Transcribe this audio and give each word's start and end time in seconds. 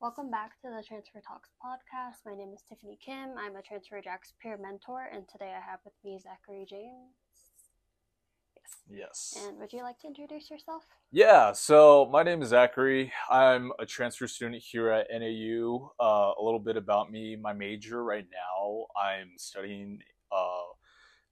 Welcome 0.00 0.30
back 0.30 0.52
to 0.62 0.68
the 0.68 0.80
Transfer 0.86 1.20
Talks 1.26 1.50
podcast. 1.60 2.24
My 2.24 2.32
name 2.32 2.52
is 2.54 2.62
Tiffany 2.68 2.96
Kim. 3.04 3.30
I'm 3.36 3.56
a 3.56 3.62
Transfer 3.62 4.00
Jacks 4.00 4.32
peer 4.40 4.56
mentor, 4.56 5.08
and 5.12 5.26
today 5.28 5.52
I 5.56 5.60
have 5.60 5.80
with 5.84 5.94
me 6.04 6.20
Zachary 6.22 6.64
James. 6.70 7.16
Yes. 8.88 9.34
Yes. 9.34 9.44
And 9.44 9.58
would 9.58 9.72
you 9.72 9.82
like 9.82 9.98
to 9.98 10.06
introduce 10.06 10.52
yourself? 10.52 10.84
Yeah, 11.10 11.50
so 11.50 12.08
my 12.12 12.22
name 12.22 12.42
is 12.42 12.50
Zachary. 12.50 13.12
I'm 13.28 13.72
a 13.80 13.86
transfer 13.86 14.28
student 14.28 14.62
here 14.62 14.88
at 14.88 15.08
NAU. 15.10 15.90
Uh, 16.00 16.30
a 16.38 16.42
little 16.44 16.60
bit 16.60 16.76
about 16.76 17.10
me 17.10 17.34
my 17.34 17.52
major 17.52 18.04
right 18.04 18.26
now, 18.30 18.86
I'm 18.96 19.32
studying 19.36 19.98
uh, 20.30 20.74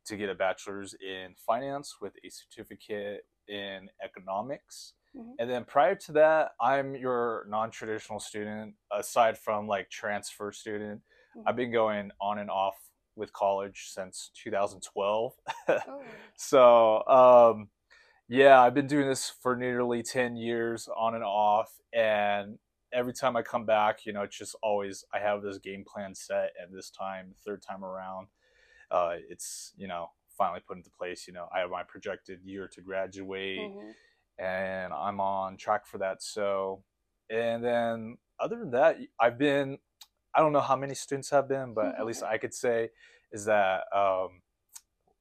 to 0.07 0.17
get 0.17 0.29
a 0.29 0.35
bachelor's 0.35 0.93
in 0.95 1.37
finance 1.47 1.99
with 2.01 2.15
a 2.25 2.31
certificate 2.31 3.27
in 3.47 3.89
economics. 4.05 4.95
Mhm. 5.17 5.37
And 5.39 5.51
then 5.51 5.65
prior 5.65 5.95
to 5.95 6.13
that, 6.13 6.53
I'm 6.61 6.95
your 6.95 7.47
non 7.49 7.71
traditional 7.71 8.21
student, 8.21 8.75
aside 8.93 9.39
from 9.39 9.67
like 9.67 9.91
transfer 9.91 10.53
student. 10.53 11.03
Mhm. 11.37 11.43
I've 11.47 11.57
been 11.57 11.71
going 11.73 12.11
on 12.21 12.39
and 12.39 12.51
off 12.51 12.77
with 13.15 13.33
college 13.33 13.89
since 13.91 14.31
2012. 14.35 15.35
Oh, 15.69 16.03
So, 16.37 17.07
um, 17.07 17.71
yeah, 18.29 18.61
I've 18.61 18.75
been 18.75 18.87
doing 18.87 19.09
this 19.09 19.31
for 19.31 19.57
nearly 19.57 20.03
10 20.03 20.37
years 20.37 20.89
on 20.97 21.15
and 21.15 21.25
off. 21.25 21.81
And 21.93 22.59
every 22.93 23.13
time 23.15 23.37
I 23.37 23.43
come 23.43 23.65
back, 23.67 24.05
you 24.07 24.13
know, 24.13 24.23
it's 24.23 24.37
just 24.37 24.57
always, 24.63 25.05
I 25.15 25.21
have 25.21 25.43
this 25.43 25.59
game 25.59 25.85
plan 25.85 26.15
set. 26.15 26.53
And 26.61 26.75
this 26.77 26.91
time, 26.91 27.35
third 27.45 27.63
time 27.63 27.85
around, 27.85 28.29
uh, 28.91 29.17
it's, 29.29 29.73
you 29.77 29.89
know, 29.89 30.11
finally 30.29 30.61
put 30.67 30.77
into 30.77 30.91
place. 30.91 31.27
You 31.27 31.35
know, 31.35 31.49
I 31.55 31.61
have 31.61 31.71
my 31.71 31.83
projected 31.85 32.43
year 32.45 32.69
to 32.69 32.81
graduate 32.83 33.59
mhm. 33.59 33.95
And 34.39 34.93
I'm 34.93 35.21
on 35.21 35.57
track 35.57 35.87
for 35.87 35.99
that. 35.99 36.23
So, 36.23 36.85
and 37.31 37.65
then 37.65 38.19
other 38.39 38.59
than 38.59 38.71
that, 38.73 38.99
I've 39.21 39.39
been, 39.39 39.79
I 40.35 40.41
don't 40.41 40.53
know 40.53 40.61
how 40.61 40.77
many 40.77 40.95
students 40.95 41.31
have 41.31 41.49
been, 41.49 41.75
but 41.75 41.99
at 41.99 42.07
least 42.07 42.23
I 42.35 42.39
could 42.39 42.55
say 42.55 42.91
is 43.33 43.47
that 43.47 43.85
um, 43.95 44.43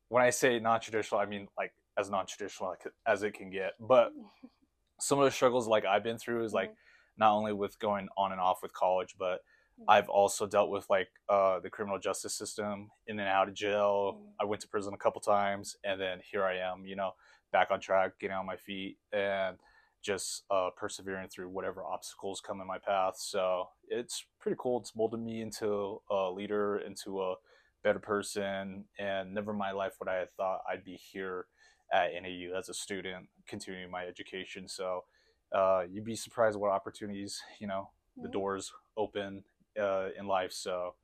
when 0.10 0.24
I 0.24 0.30
say 0.30 0.60
non 0.60 0.80
traditional, 0.80 1.20
I 1.22 1.26
mean 1.26 1.48
like 1.58 1.74
as 1.98 2.10
non 2.10 2.26
traditional 2.26 2.70
like, 2.70 2.84
as 3.08 3.24
it 3.24 3.34
can 3.34 3.50
get. 3.50 3.74
But 3.80 4.12
some 5.00 5.20
of 5.20 5.26
the 5.26 5.32
struggles 5.32 5.68
like 5.68 5.86
I've 5.86 6.04
been 6.04 6.18
through 6.18 6.44
is 6.46 6.54
like 6.54 6.72
Mhm. 6.72 6.76
not 7.18 7.34
only 7.34 7.54
with 7.54 7.80
going 7.80 8.10
on 8.18 8.32
and 8.32 8.42
off 8.42 8.62
with 8.62 8.74
college, 8.74 9.16
but 9.18 9.42
Mhm. 9.80 9.86
I've 9.90 10.10
also 10.10 10.48
dealt 10.48 10.70
with 10.70 10.90
like 10.90 11.10
uh, 11.30 11.60
the 11.60 11.70
criminal 11.70 12.00
justice 12.00 12.34
system, 12.38 12.92
in 13.08 13.20
and 13.20 13.28
out 13.28 13.50
of 13.50 13.54
jail. 13.56 14.14
Mhm. 14.16 14.34
I 14.40 14.46
went 14.46 14.62
to 14.62 14.68
prison 14.70 14.94
a 14.94 14.98
couple 14.98 15.22
times, 15.22 15.76
and 15.84 16.00
then 16.00 16.22
here 16.22 16.46
I 16.46 16.58
am, 16.58 16.86
you 16.86 16.96
know, 16.96 17.14
back 17.56 17.72
on 17.72 17.80
track, 17.80 18.12
getting 18.20 18.36
on 18.36 18.46
my 18.46 18.58
feet, 18.58 18.98
and 19.14 19.56
just 20.04 20.44
uh, 20.52 20.70
persevering 20.76 21.30
through 21.30 21.48
whatever 21.48 21.86
obstacles 21.86 22.42
come 22.46 22.60
in 22.60 22.68
my 22.68 22.78
path. 22.78 23.14
So 23.18 23.70
it's 23.88 24.26
pretty 24.42 24.58
cool. 24.60 24.82
It's 24.82 24.94
molded 24.94 25.22
me 25.22 25.42
into 25.42 26.02
a 26.12 26.30
leader, 26.30 26.80
into 26.80 27.22
a 27.22 27.36
better 27.82 28.00
person, 28.00 28.84
and 29.00 29.34
never 29.34 29.52
in 29.52 29.58
my 29.58 29.72
life 29.72 29.94
would 30.00 30.10
I 30.10 30.16
have 30.16 30.32
thought 30.34 30.60
I'd 30.70 30.84
be 30.84 30.96
here 30.96 31.46
at 31.94 32.12
NAU 32.14 32.58
as 32.58 32.68
a 32.68 32.74
student, 32.74 33.30
continuing 33.48 33.90
my 33.90 34.04
education. 34.06 34.68
So 34.68 35.06
uh, 35.54 35.84
you'd 35.90 36.04
be 36.04 36.18
surprised 36.18 36.60
what 36.60 36.72
opportunities, 36.72 37.42
you 37.62 37.68
know, 37.68 37.90
the 38.22 38.28
Mhm. 38.28 38.34
doors 38.34 38.74
open 38.98 39.46
uh, 39.80 40.10
in 40.20 40.28
life. 40.28 40.52
So, 40.52 40.96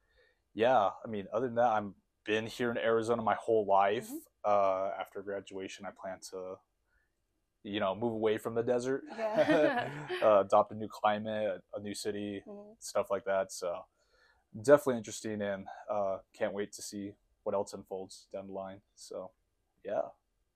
yeah, 0.54 0.90
I 1.06 1.08
mean, 1.08 1.28
other 1.34 1.48
than 1.48 1.56
that, 1.56 1.72
I'm 1.78 1.96
been 2.26 2.46
here 2.46 2.72
in 2.72 2.78
Arizona 2.78 3.22
my 3.22 3.36
whole 3.36 3.66
life. 3.66 4.10
Mhm. 4.10 4.20
Uh, 4.44 4.92
after 5.00 5.22
graduation, 5.22 5.86
I 5.86 5.92
plan 5.92 6.18
to, 6.32 6.56
you 7.64 7.80
know, 7.80 7.96
move 7.96 8.14
away 8.14 8.38
from 8.38 8.56
the 8.56 8.64
desert, 8.64 9.04
Yeah. 9.18 9.90
uh, 10.24 10.42
adopt 10.42 10.72
a 10.72 10.76
new 10.76 10.88
climate, 10.90 11.62
a, 11.76 11.80
a 11.80 11.82
new 11.82 11.94
city, 11.94 12.44
Mhm. 12.48 12.76
stuff 12.80 13.08
like 13.12 13.26
that. 13.26 13.52
So, 13.52 13.86
definitely 14.62 14.98
interesting, 14.98 15.42
and 15.42 15.68
uh, 15.90 16.20
can't 16.34 16.54
wait 16.54 16.72
to 16.74 16.82
see 16.82 17.14
what 17.44 17.56
else 17.56 17.74
unfolds 17.74 18.28
down 18.34 18.48
the 18.48 18.54
line. 18.54 18.82
So, 18.96 19.32
yeah. 19.86 20.02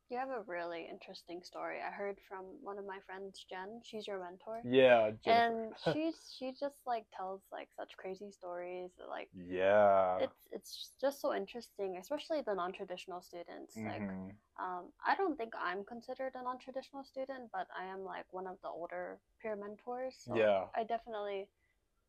You 0.09 0.17
have 0.17 0.29
a 0.29 0.41
really 0.47 0.87
interesting 0.89 1.41
story. 1.43 1.79
I 1.81 1.91
heard 1.91 2.17
from 2.29 2.45
one 2.61 2.77
of 2.77 2.85
my 2.85 2.99
friends, 3.05 3.43
Jen. 3.49 3.81
She's 3.83 4.07
your 4.07 4.19
mentor. 4.19 4.61
Yeah, 4.63 5.11
And 5.25 5.73
she's 5.91 6.33
she 6.37 6.51
just 6.59 6.81
like 6.85 7.05
tells 7.15 7.41
like 7.51 7.69
such 7.75 7.97
crazy 7.97 8.31
stories. 8.31 8.91
Like 9.09 9.29
yeah. 9.33 10.17
it's 10.19 10.37
it's 10.51 10.91
just 11.01 11.21
so 11.21 11.33
interesting, 11.33 11.97
especially 11.97 12.41
the 12.41 12.53
non-traditional 12.53 13.21
students. 13.21 13.75
Like 13.85 14.01
Mhm. 14.01 14.31
um, 14.59 14.93
I 15.05 15.15
don't 15.15 15.37
think 15.37 15.53
I'm 15.59 15.83
considered 15.83 16.33
a 16.35 16.43
non-traditional 16.43 17.03
student, 17.03 17.49
but 17.51 17.67
I 17.77 17.85
am 17.85 18.03
like 18.05 18.25
one 18.31 18.47
of 18.47 18.57
the 18.61 18.69
older 18.69 19.19
peer 19.41 19.55
mentors. 19.55 20.15
So 20.27 20.35
Yeah. 20.35 20.67
I 20.75 20.83
definitely 20.83 21.49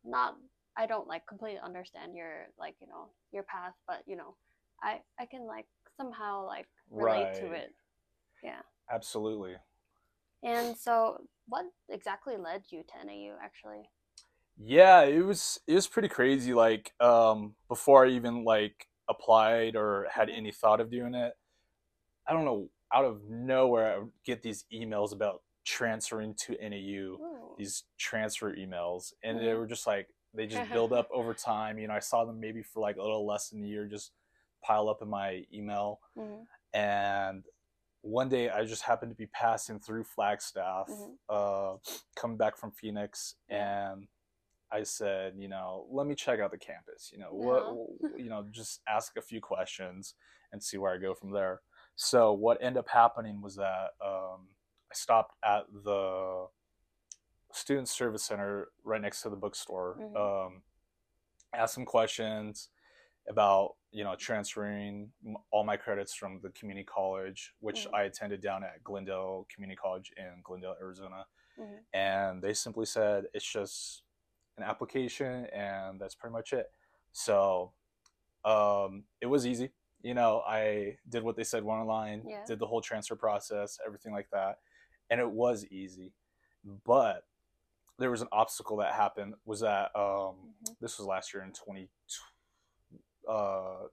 not. 0.04 0.36
I 0.76 0.86
don't 0.86 1.08
like 1.08 1.26
completely 1.26 1.60
understand 1.60 2.14
your 2.14 2.48
like 2.58 2.76
you 2.80 2.86
know 2.86 3.10
your 3.32 3.44
path, 3.44 3.74
but 3.88 4.02
you 4.06 4.16
know, 4.16 4.36
I 4.82 5.00
I 5.18 5.26
can 5.26 5.46
like 5.46 5.66
somehow 5.96 6.46
like 6.46 6.68
relate 6.96 7.32
to 7.40 7.52
it. 7.52 7.72
Yeah. 8.42 8.62
Absolutely. 8.90 9.56
And 10.42 10.76
so, 10.76 11.26
what 11.48 11.66
exactly 11.88 12.36
led 12.36 12.64
you 12.70 12.82
to 12.84 13.06
NAU 13.06 13.36
actually? 13.42 13.88
Yeah, 14.58 15.02
it 15.02 15.22
was 15.24 15.60
it 15.66 15.74
was 15.74 15.86
pretty 15.88 16.08
crazy. 16.08 16.54
Like 16.54 16.92
um, 17.00 17.56
before 17.68 18.06
I 18.06 18.10
even 18.10 18.44
like 18.44 18.86
applied 19.08 19.76
or 19.76 20.06
had 20.10 20.30
any 20.30 20.52
thought 20.52 20.80
of 20.80 20.90
doing 20.90 21.14
it, 21.14 21.32
I 22.26 22.32
don't 22.32 22.44
know. 22.44 22.70
Out 22.94 23.04
of 23.04 23.22
nowhere, 23.28 23.94
I 23.94 23.98
would 23.98 24.12
get 24.24 24.42
these 24.42 24.64
emails 24.72 25.12
about 25.12 25.42
transferring 25.64 26.34
to 26.34 26.56
NAU. 26.62 27.16
Ooh. 27.20 27.54
These 27.58 27.84
transfer 27.98 28.54
emails, 28.54 29.12
and 29.24 29.38
they 29.40 29.46
Mhm. 29.46 29.58
were 29.58 29.66
just 29.66 29.86
like 29.86 30.08
they 30.32 30.46
just 30.46 30.70
build 30.70 30.92
up 30.92 31.08
over 31.12 31.34
time. 31.34 31.78
You 31.78 31.88
know, 31.88 31.94
I 31.94 31.98
saw 31.98 32.24
them 32.24 32.38
maybe 32.38 32.62
for 32.62 32.80
like 32.80 32.96
a 32.96 33.02
little 33.02 33.26
less 33.26 33.48
than 33.50 33.64
a 33.64 33.66
year, 33.66 33.86
just 33.86 34.12
pile 34.62 34.88
up 34.88 35.02
in 35.02 35.08
my 35.08 35.44
email. 35.52 36.00
Mhm. 36.16 36.46
and 36.74 37.44
one 38.02 38.28
day 38.28 38.50
I 38.50 38.64
just 38.64 38.82
happened 38.82 39.10
to 39.10 39.16
be 39.16 39.26
passing 39.26 39.80
through 39.80 40.04
Flagstaff, 40.04 40.88
Mhm. 40.88 41.18
uh, 41.28 41.76
coming 42.14 42.36
back 42.36 42.56
from 42.56 42.70
Phoenix, 42.72 43.34
and 43.48 44.06
I 44.70 44.82
said, 44.82 45.34
you 45.36 45.48
know, 45.48 45.86
let 45.90 46.06
me 46.06 46.14
check 46.14 46.40
out 46.40 46.50
the 46.50 46.58
campus. 46.58 47.10
You 47.12 47.18
know, 47.18 47.28
Uh-huh. 47.28 47.72
what, 47.72 48.00
you 48.20 48.28
know, 48.28 48.44
just 48.50 48.82
ask 48.88 49.16
a 49.16 49.22
few 49.22 49.40
questions 49.40 50.14
and 50.52 50.62
see 50.62 50.76
where 50.78 50.92
I 50.92 50.98
go 50.98 51.14
from 51.14 51.30
there. 51.30 51.62
So 51.94 52.32
what 52.32 52.58
ended 52.60 52.78
up 52.80 52.88
happening 52.88 53.40
was 53.40 53.56
that 53.56 53.90
um, 54.00 54.48
I 54.90 54.94
stopped 54.94 55.34
at 55.44 55.66
the 55.72 56.48
student 57.52 57.88
service 57.88 58.24
center 58.24 58.70
right 58.84 59.00
next 59.00 59.22
to 59.22 59.30
the 59.30 59.36
bookstore. 59.36 59.96
Mhm. 60.00 60.16
Um, 60.46 60.62
asked 61.52 61.74
some 61.74 61.86
questions 61.86 62.68
about 63.28 63.74
you 63.92 64.04
know 64.04 64.14
transferring 64.14 65.10
all 65.50 65.64
my 65.64 65.76
credits 65.76 66.14
from 66.14 66.40
the 66.42 66.50
community 66.50 66.84
college 66.84 67.54
which 67.60 67.86
Mhm. 67.86 67.94
i 67.94 68.02
attended 68.02 68.40
down 68.40 68.62
at 68.62 68.82
glendale 68.84 69.46
community 69.52 69.76
college 69.76 70.12
in 70.16 70.40
glendale 70.42 70.76
arizona 70.80 71.26
Mhm. 71.58 71.84
and 71.92 72.42
they 72.42 72.52
simply 72.54 72.86
said 72.86 73.26
it's 73.34 73.44
just 73.50 74.02
an 74.58 74.62
application 74.64 75.46
and 75.46 76.00
that's 76.00 76.14
pretty 76.14 76.32
much 76.32 76.52
it 76.52 76.70
so 77.12 77.72
um, 78.44 79.04
it 79.20 79.26
was 79.26 79.46
easy 79.46 79.72
you 80.02 80.14
know 80.14 80.42
i 80.46 80.96
did 81.08 81.22
what 81.22 81.36
they 81.36 81.44
said 81.44 81.64
one 81.64 81.84
line 81.86 82.22
Yeah. 82.26 82.44
did 82.46 82.58
the 82.58 82.66
whole 82.66 82.80
transfer 82.80 83.16
process 83.16 83.78
everything 83.84 84.12
like 84.12 84.28
that 84.30 84.60
and 85.10 85.20
it 85.20 85.30
was 85.30 85.64
easy 85.66 86.12
but 86.84 87.26
there 87.98 88.10
was 88.10 88.20
an 88.20 88.28
obstacle 88.30 88.76
that 88.76 88.92
happened 88.92 89.34
was 89.46 89.60
that 89.60 89.90
um, 89.96 90.36
Mhm. 90.62 90.76
this 90.80 90.98
was 90.98 91.06
last 91.06 91.32
year 91.32 91.42
in 91.42 91.52
20 91.52 91.90
uh 93.28 93.86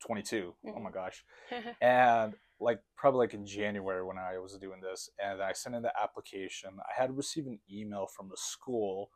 22 0.00 0.54
oh 0.76 0.80
my 0.80 0.90
Mhm. 0.90 0.94
gosh 0.94 1.24
and 1.80 2.34
like 2.60 2.80
probably 2.96 3.18
like 3.18 3.34
in 3.34 3.46
january 3.46 4.04
when 4.04 4.18
i 4.18 4.38
was 4.38 4.56
doing 4.58 4.80
this 4.80 5.10
and 5.22 5.42
i 5.42 5.52
sent 5.52 5.74
in 5.74 5.82
the 5.82 5.92
application 6.00 6.70
i 6.90 7.00
had 7.00 7.16
received 7.16 7.46
an 7.48 7.58
email 7.70 8.06
from 8.06 8.28
the 8.28 8.36
school 8.36 9.10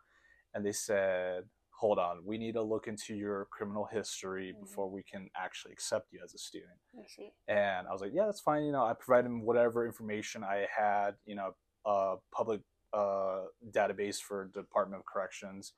and 0.55 0.65
they 0.65 0.73
said 0.73 1.45
hold 1.71 1.99
on 1.99 2.25
we 2.25 2.37
need 2.37 2.53
to 2.55 2.63
look 2.63 2.87
into 2.87 3.15
your 3.15 3.47
criminal 3.51 3.87
history 3.91 4.53
Mhm. 4.55 4.61
before 4.61 4.89
we 4.91 5.03
can 5.03 5.31
actually 5.37 5.73
accept 5.73 6.13
you 6.13 6.21
as 6.23 6.35
a 6.35 6.39
student 6.39 6.79
I 6.99 7.07
see. 7.07 7.33
and 7.49 7.87
I 7.89 7.93
was 7.93 8.01
like, 8.03 8.13
yeah, 8.13 8.27
that's 8.27 8.41
fine. 8.41 8.65
You 8.65 8.73
know, 8.73 8.85
I 8.85 8.93
provided 8.95 9.27
him 9.29 9.43
whatever 9.43 9.87
information 9.87 10.45
I 10.45 10.67
had, 10.77 11.13
you 11.25 11.35
know, 11.37 11.55
uh, 11.87 12.17
public 12.33 12.61
uh, 12.93 13.45
database 13.71 14.21
for 14.21 14.49
Department 14.49 15.01
of 15.01 15.07
Corrections. 15.07 15.73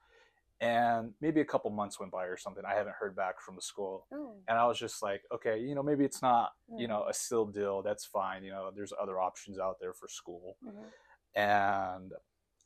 And 0.62 1.12
maybe 1.20 1.40
a 1.40 1.44
couple 1.44 1.70
months 1.72 1.98
went 1.98 2.12
by 2.12 2.24
or 2.26 2.36
something. 2.36 2.64
I 2.64 2.74
haven't 2.74 2.94
heard 2.94 3.16
back 3.16 3.40
from 3.40 3.56
the 3.56 3.62
school. 3.62 4.06
Oh. 4.14 4.36
And 4.46 4.56
I 4.56 4.64
was 4.66 4.78
just 4.78 5.02
like, 5.02 5.22
okay, 5.34 5.58
you 5.58 5.74
know, 5.74 5.82
maybe 5.82 6.04
it's 6.04 6.22
not, 6.22 6.52
you 6.78 6.86
Mm. 6.86 6.90
know, 6.90 7.04
a 7.08 7.12
still 7.12 7.46
deal. 7.46 7.82
That's 7.82 8.04
fine. 8.06 8.44
You 8.44 8.52
know, 8.52 8.70
there's 8.70 8.92
other 9.00 9.20
options 9.20 9.58
out 9.58 9.80
there 9.80 9.92
for 9.92 10.06
school. 10.08 10.56
Mhm. 10.64 10.92
And 11.34 12.12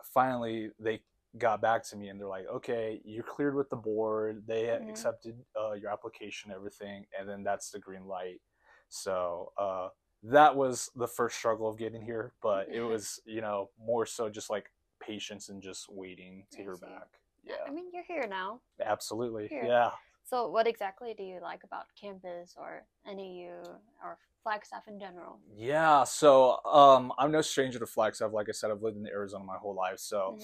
finally, 0.05 0.73
they 0.79 1.03
got 1.39 1.63
back 1.63 1.85
to 1.85 1.97
me 1.97 2.09
and 2.09 2.21
they're 2.21 2.29
like, 2.29 2.47
okay, 2.49 3.01
you're 3.05 3.25
cleared 3.25 3.55
with 3.55 3.71
the 3.71 3.77
board. 3.77 4.47
They 4.47 4.67
Mhm. 4.69 4.89
accepted 4.91 5.45
uh, 5.59 5.73
your 5.73 5.91
application, 5.91 6.53
everything, 6.53 7.07
and 7.19 7.27
then 7.29 7.43
that's 7.43 7.71
the 7.71 7.79
green 7.79 8.07
light. 8.07 8.43
So 8.91 9.53
uh, 9.57 9.89
that 10.23 10.55
was 10.55 10.91
the 10.97 11.09
first 11.09 11.39
struggle 11.39 11.67
of 11.69 11.79
getting 11.79 12.03
here, 12.03 12.35
but 12.43 12.69
it 12.69 12.83
was, 12.93 13.21
you 13.25 13.41
know, 13.41 13.71
more 13.79 14.05
so 14.07 14.29
just 14.29 14.51
like 14.51 14.71
patience 15.01 15.49
and 15.49 15.63
just 15.63 15.89
waiting 15.89 16.47
to 16.53 16.59
hear 16.63 16.77
back. 16.77 17.21
Yeah, 17.47 17.55
I 17.67 17.71
mean, 17.71 17.87
you're 17.93 18.05
here 18.05 18.27
now. 18.29 18.61
absolutely. 18.85 19.49
Here. 19.49 19.65
Yeah. 19.65 19.91
So, 20.25 20.49
what 20.49 20.67
exactly 20.67 21.15
do 21.17 21.23
you 21.23 21.39
like 21.41 21.63
about 21.63 21.87
campus 22.01 22.55
or 22.59 22.83
NAU 23.07 23.63
or 24.03 24.19
Flagstaff 24.43 24.89
in 24.89 24.99
general? 24.99 25.39
Yeah, 25.57 26.03
so 26.05 26.59
um, 26.65 27.13
I'm 27.19 27.31
no 27.31 27.41
stranger 27.43 27.79
to 27.79 27.87
Flagstaff. 27.87 28.33
Like 28.33 28.49
I 28.49 28.53
said, 28.53 28.71
I've 28.71 28.83
lived 28.83 28.97
in 28.97 29.07
Arizona 29.07 29.45
my 29.45 29.57
whole 29.57 29.75
life. 29.75 29.99
So 30.01 30.37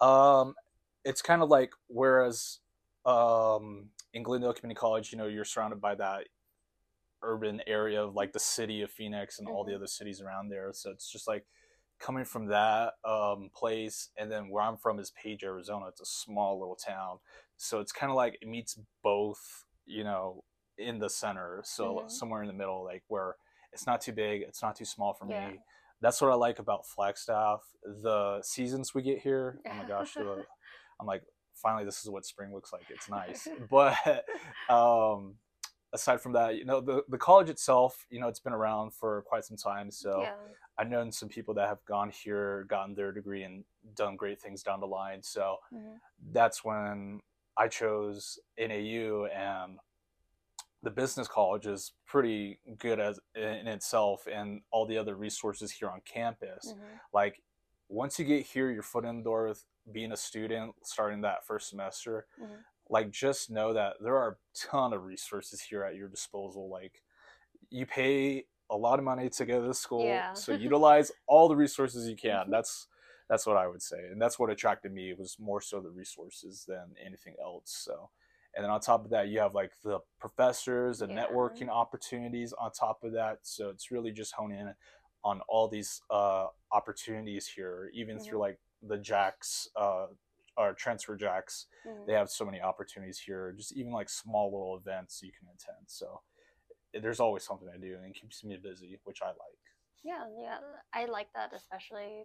Mhm. 0.00 0.06
um, 0.06 0.54
it's 1.04 1.20
kind 1.22 1.42
of 1.42 1.50
like 1.50 1.72
whereas 1.88 2.60
um, 3.04 3.90
in 4.14 4.22
Glendale 4.22 4.54
Community 4.54 4.78
College, 4.78 5.12
you 5.12 5.18
know, 5.18 5.26
you're 5.26 5.44
surrounded 5.44 5.80
by 5.80 5.94
that 5.96 6.28
urban 7.22 7.60
area 7.66 8.02
of 8.02 8.14
like 8.14 8.32
the 8.32 8.38
city 8.38 8.80
of 8.82 8.90
Phoenix 8.90 9.38
and 9.38 9.48
all 9.48 9.64
the 9.64 9.72
Mhm. 9.72 9.76
other 9.76 9.86
cities 9.86 10.20
around 10.22 10.48
there. 10.48 10.72
So 10.72 10.90
it's 10.90 11.10
just 11.10 11.28
like 11.28 11.46
coming 12.00 12.24
from 12.24 12.46
that 12.46 12.94
um, 13.04 13.50
place, 13.54 14.08
and 14.16 14.30
then 14.32 14.48
where 14.48 14.62
I'm 14.62 14.76
from 14.78 14.98
is 14.98 15.10
Page, 15.12 15.44
Arizona. 15.44 15.86
It's 15.88 16.00
a 16.00 16.06
small 16.06 16.58
little 16.58 16.76
town, 16.76 17.18
so 17.56 17.80
it's 17.80 17.92
kind 17.92 18.10
of 18.10 18.16
like 18.16 18.38
it 18.40 18.48
meets 18.48 18.78
both, 19.02 19.64
you 19.86 20.02
know, 20.02 20.42
in 20.78 20.98
the 20.98 21.10
center. 21.10 21.60
So 21.64 21.96
Mhm. 22.06 22.10
somewhere 22.10 22.42
in 22.42 22.48
the 22.48 22.54
middle, 22.54 22.82
like 22.84 23.04
where 23.08 23.36
it's 23.72 23.86
not 23.86 24.00
too 24.00 24.12
big, 24.12 24.42
it's 24.42 24.62
not 24.62 24.74
too 24.76 24.84
small 24.86 25.12
for 25.14 25.26
Yeah. 25.26 25.50
me. 25.50 25.60
That's 26.00 26.20
what 26.22 26.30
I 26.30 26.34
like 26.34 26.58
about 26.58 26.86
Flagstaff. 26.86 27.60
The 27.84 28.40
seasons 28.42 28.94
we 28.94 29.02
get 29.02 29.18
here, 29.18 29.60
oh 29.70 29.74
my 29.74 29.84
gosh, 29.86 30.14
the, 30.14 30.44
I'm 31.00 31.06
like, 31.06 31.22
finally, 31.54 31.84
this 31.84 32.02
is 32.02 32.08
what 32.08 32.24
spring 32.24 32.52
looks 32.52 32.72
like. 32.72 32.86
It's 32.88 33.08
nice, 33.10 33.46
but 33.70 34.24
um, 34.70 35.36
aside 35.92 36.22
from 36.22 36.32
that, 36.32 36.56
you 36.56 36.64
know, 36.64 36.80
the 36.80 37.04
the 37.08 37.18
college 37.18 37.50
itself, 37.50 38.06
you 38.08 38.18
know, 38.20 38.28
it's 38.28 38.40
been 38.40 38.54
around 38.54 38.94
for 38.94 39.22
quite 39.28 39.44
some 39.44 39.58
time, 39.58 39.90
so. 39.90 40.22
yeah. 40.22 40.32
I've 40.80 40.88
known 40.88 41.12
some 41.12 41.28
people 41.28 41.52
that 41.54 41.68
have 41.68 41.84
gone 41.84 42.08
here, 42.08 42.64
gotten 42.64 42.94
their 42.94 43.12
degree, 43.12 43.42
and 43.42 43.64
done 43.94 44.16
great 44.16 44.40
things 44.40 44.62
down 44.62 44.80
the 44.80 44.86
line. 44.86 45.22
So 45.22 45.58
Mhm. 45.70 46.00
that's 46.32 46.64
when 46.64 47.20
I 47.58 47.68
chose 47.68 48.38
NAU, 48.56 49.26
and 49.26 49.78
the 50.82 50.90
business 50.90 51.28
college 51.28 51.66
is 51.66 51.92
pretty 52.06 52.60
good 52.78 52.98
as 52.98 53.20
in 53.34 53.68
itself, 53.68 54.26
and 54.26 54.62
all 54.70 54.86
the 54.86 54.96
other 54.96 55.16
resources 55.16 55.70
here 55.70 55.90
on 55.90 56.00
campus. 56.00 56.72
Mhm. 56.72 57.00
Like 57.12 57.42
once 57.88 58.18
you 58.18 58.24
get 58.24 58.46
here, 58.46 58.70
your 58.70 58.82
foot 58.82 59.04
in 59.04 59.18
the 59.18 59.22
door 59.22 59.48
with 59.48 59.66
being 59.92 60.12
a 60.12 60.16
student, 60.16 60.74
starting 60.86 61.20
that 61.20 61.44
first 61.44 61.68
semester. 61.68 62.26
Mhm. 62.38 62.64
Like 62.88 63.10
just 63.10 63.50
know 63.50 63.74
that 63.74 63.96
there 64.00 64.16
are 64.16 64.30
a 64.30 64.38
ton 64.54 64.94
of 64.94 65.04
resources 65.04 65.60
here 65.60 65.84
at 65.84 65.96
your 65.96 66.08
disposal. 66.08 66.70
Like 66.70 67.04
you 67.68 67.84
pay 67.84 68.46
a 68.70 68.76
lot 68.76 68.98
of 68.98 69.04
money 69.04 69.28
to 69.28 69.44
go 69.46 69.60
to 69.60 69.68
this 69.68 69.78
school, 69.78 70.06
Yeah. 70.06 70.32
so 70.34 70.52
utilize 70.60 71.12
all 71.26 71.48
the 71.48 71.56
resources 71.56 72.08
you 72.08 72.16
can. 72.16 72.46
Mhm. 72.46 72.50
That's 72.50 72.86
that's 73.28 73.46
what 73.46 73.56
I 73.56 73.68
would 73.68 73.82
say, 73.82 73.98
and 74.10 74.20
that's 74.20 74.38
what 74.38 74.50
attracted 74.50 74.92
me 74.92 75.10
It 75.10 75.18
was 75.18 75.36
more 75.38 75.60
so 75.60 75.80
the 75.80 75.90
resources 75.90 76.64
than 76.66 76.94
anything 77.04 77.36
else. 77.40 77.70
So, 77.84 78.10
and 78.54 78.64
then 78.64 78.70
on 78.70 78.80
top 78.80 79.04
of 79.04 79.10
that, 79.10 79.28
you 79.28 79.38
have 79.40 79.54
like 79.54 79.72
the 79.84 80.00
professors 80.18 81.00
and 81.02 81.12
Yeah. 81.12 81.26
networking 81.26 81.68
opportunities 81.68 82.52
on 82.52 82.72
top 82.72 83.04
of 83.04 83.12
that. 83.12 83.38
So 83.42 83.68
it's 83.70 83.90
really 83.90 84.10
just 84.12 84.32
hone 84.34 84.52
in 84.52 84.74
on 85.22 85.40
all 85.48 85.68
these 85.68 86.02
uh, 86.10 86.46
opportunities 86.72 87.46
here, 87.46 87.90
even 87.94 88.18
through 88.18 88.40
like 88.40 88.58
the 88.82 88.98
jacks 88.98 89.68
uh, 89.76 90.06
or 90.56 90.72
transfer 90.74 91.16
jacks. 91.16 91.66
Mhm. 91.86 92.06
They 92.06 92.14
have 92.14 92.30
so 92.30 92.44
many 92.44 92.60
opportunities 92.60 93.18
here, 93.18 93.52
just 93.56 93.72
even 93.72 93.92
like 93.92 94.08
small 94.08 94.50
little 94.50 94.76
events 94.76 95.22
you 95.22 95.30
can 95.38 95.48
attend. 95.48 95.86
So 95.86 96.20
there's 97.02 97.20
always 97.20 97.44
something 97.44 97.68
I 97.72 97.78
do 97.78 97.94
and 97.96 98.04
it 98.06 98.14
keeps 98.20 98.42
me 98.44 98.56
busy, 98.62 98.98
which 99.04 99.20
I 99.22 99.28
like. 99.28 99.62
Yeah, 100.02 100.24
yeah, 100.40 100.58
I 100.94 101.04
like 101.06 101.28
that 101.34 101.52
especially 101.54 102.24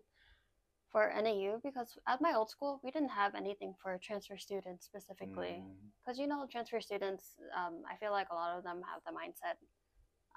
for 0.91 1.12
NAU 1.21 1.59
because 1.63 1.97
at 2.07 2.21
my 2.21 2.33
old 2.33 2.50
school 2.50 2.79
we 2.83 2.91
didn't 2.91 3.09
have 3.09 3.35
anything 3.35 3.73
for 3.81 4.00
transfer 4.01 4.38
students 4.38 4.85
specifically. 4.85 5.62
Mm, 5.62 5.73
Because 6.06 6.17
you 6.19 6.27
know, 6.27 6.45
transfer 6.50 6.79
students, 6.79 7.31
um, 7.56 7.81
I 7.91 7.95
feel 7.97 8.12
like 8.12 8.27
a 8.31 8.35
lot 8.35 8.57
of 8.57 8.63
them 8.63 8.81
have 8.91 9.01
the 9.06 9.12
mindset. 9.12 9.57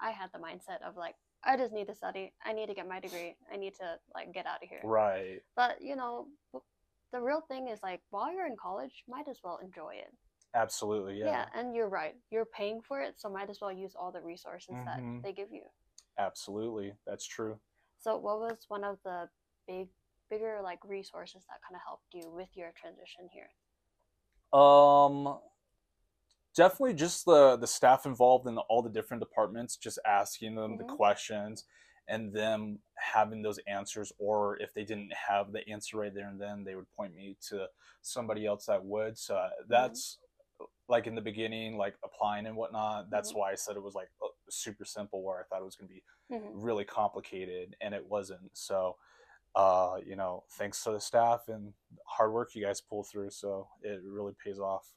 I 0.01 0.11
had 0.11 0.29
the 0.33 0.39
mindset 0.39 0.81
of 0.87 0.97
like, 0.97 1.15
I 1.45 1.55
just 1.55 1.73
need 1.73 1.87
to 1.87 1.95
study. 1.95 2.33
I 2.45 2.51
need 2.53 2.67
to 2.67 2.73
get 2.73 2.87
my 2.87 2.99
degree. 2.99 3.35
I 3.53 3.55
need 3.57 3.75
to 3.75 3.95
like 4.13 4.33
get 4.33 4.45
out 4.45 4.61
of 4.61 4.69
here. 4.69 4.81
right. 4.83 5.39
But 5.55 5.81
you 5.81 5.95
know, 5.95 6.27
the 7.13 7.21
real 7.21 7.41
thing 7.47 7.69
is 7.69 7.79
like, 7.81 8.01
while 8.09 8.31
you're 8.33 8.45
in 8.47 8.57
college, 8.61 9.03
might 9.07 9.27
as 9.29 9.39
well 9.43 9.59
enjoy 9.63 9.93
it. 9.95 10.13
Absolutely. 10.53 11.19
Yeah. 11.19 11.25
Yeah, 11.27 11.45
and 11.53 11.75
you're 11.75 11.89
right. 11.89 12.15
You're 12.31 12.45
paying 12.45 12.81
for 12.81 13.01
it, 13.01 13.19
so 13.19 13.29
might 13.29 13.49
as 13.49 13.61
well 13.61 13.71
use 13.71 13.95
all 13.95 14.11
the 14.11 14.21
resources 14.21 14.75
Mhm. 14.75 14.85
that 14.85 15.23
they 15.23 15.33
give 15.33 15.51
you. 15.51 15.63
Absolutely. 16.17 16.93
That's 17.05 17.25
true. 17.25 17.59
So, 17.99 18.17
what 18.17 18.39
was 18.39 18.65
one 18.67 18.83
of 18.83 18.97
the 19.03 19.29
big, 19.67 19.89
bigger 20.29 20.59
like 20.61 20.83
resources 20.83 21.45
that 21.47 21.61
kind 21.61 21.75
of 21.75 21.81
helped 21.85 22.13
you 22.13 22.29
with 22.29 22.49
your 22.55 22.71
transition 22.71 23.29
here? 23.31 23.49
Um, 24.59 25.39
definitely 26.55 26.93
just 26.95 27.25
the 27.25 27.55
the 27.57 27.67
staff 27.67 28.05
involved 28.05 28.47
in 28.47 28.57
all 28.57 28.81
the 28.81 28.89
different 28.89 29.21
departments, 29.21 29.77
just 29.77 29.99
asking 30.05 30.55
them 30.55 30.77
the 30.77 30.83
Mhm. 30.83 30.95
questions 30.97 31.65
and 32.07 32.33
them 32.33 32.79
having 32.95 33.43
those 33.43 33.59
answers, 33.67 34.11
or 34.17 34.57
if 34.57 34.73
they 34.73 34.83
didn't 34.83 35.13
have 35.13 35.51
the 35.51 35.67
answer 35.69 35.97
right 35.97 36.13
there 36.13 36.27
and 36.27 36.41
then, 36.41 36.63
they 36.63 36.75
would 36.75 36.89
point 36.93 37.13
me 37.13 37.35
to 37.49 37.69
somebody 38.01 38.47
else 38.47 38.65
that 38.65 38.83
would. 38.83 39.15
So 39.17 39.35
uh, 39.37 39.51
that's 39.67 40.17
like 40.87 41.07
in 41.07 41.15
the 41.15 41.21
beginning, 41.21 41.77
like 41.77 41.95
applying 42.03 42.45
and 42.47 42.55
whatnot. 42.55 43.09
That's 43.09 43.31
Mhm. 43.31 43.37
why 43.37 43.51
I 43.51 43.55
said 43.55 43.75
it 43.75 43.83
was 43.83 43.95
like 43.95 44.09
uh, 44.23 44.27
super 44.49 44.85
simple, 44.85 45.23
where 45.23 45.39
I 45.39 45.43
thought 45.43 45.61
it 45.61 45.65
was 45.65 45.75
going 45.75 45.89
to 45.89 45.93
be 45.93 46.03
Mm-hmm. 46.31 46.59
really 46.59 46.85
complicated, 46.85 47.75
and 47.81 47.93
it 47.93 48.05
wasn't. 48.07 48.51
So. 48.53 48.97
Uh, 49.55 49.97
you 50.05 50.15
know, 50.15 50.43
thanks 50.51 50.83
to 50.83 50.91
the 50.91 50.99
staff 50.99 51.47
and 51.47 51.73
hard 52.05 52.31
work 52.31 52.53
you 52.53 52.63
guys 52.63 52.81
pull 52.81 53.03
through, 53.03 53.31
so 53.31 53.67
it 53.81 53.99
really 54.05 54.33
pays 54.45 54.59
off. 54.59 54.93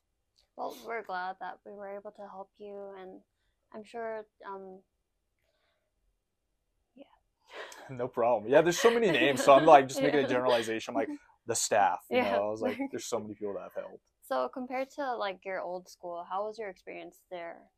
Well, 0.57 0.77
we're 0.87 1.03
glad 1.03 1.37
that 1.41 1.59
we 1.65 1.73
were 1.73 1.89
able 1.89 2.11
to 2.13 2.29
help 2.31 2.51
you, 2.59 2.93
and 3.01 3.23
I'm 3.75 3.83
sure. 3.83 4.27
Um, 4.47 4.83
Yeah. 6.95 7.05
No 7.89 8.09
problem. 8.09 8.51
Yeah, 8.53 8.61
there's 8.61 8.79
so 8.79 8.91
many 8.91 9.11
names, 9.21 9.43
so 9.43 9.55
I'm 9.55 9.65
like 9.65 9.89
just 9.89 10.03
making 10.03 10.21
Yeah. 10.21 10.27
a 10.27 10.29
generalization. 10.29 10.93
I'm 10.93 10.97
like 10.97 11.09
the 11.47 11.55
staff. 11.55 12.01
You 12.11 12.19
Yeah. 12.19 12.25
know, 12.25 12.49
I 12.49 12.51
was 12.51 12.61
like, 12.61 12.77
there's 12.91 13.07
so 13.07 13.19
many 13.19 13.35
people 13.35 13.55
that 13.55 13.63
have 13.63 13.75
helped. 13.75 14.05
So 14.33 14.49
compared 14.49 14.89
to 14.93 15.15
like 15.15 15.45
your 15.45 15.61
old 15.61 15.91
school, 15.91 16.25
how 16.25 16.47
was 16.47 16.59
your 16.59 16.71
experience 16.71 17.21
there? 17.31 17.69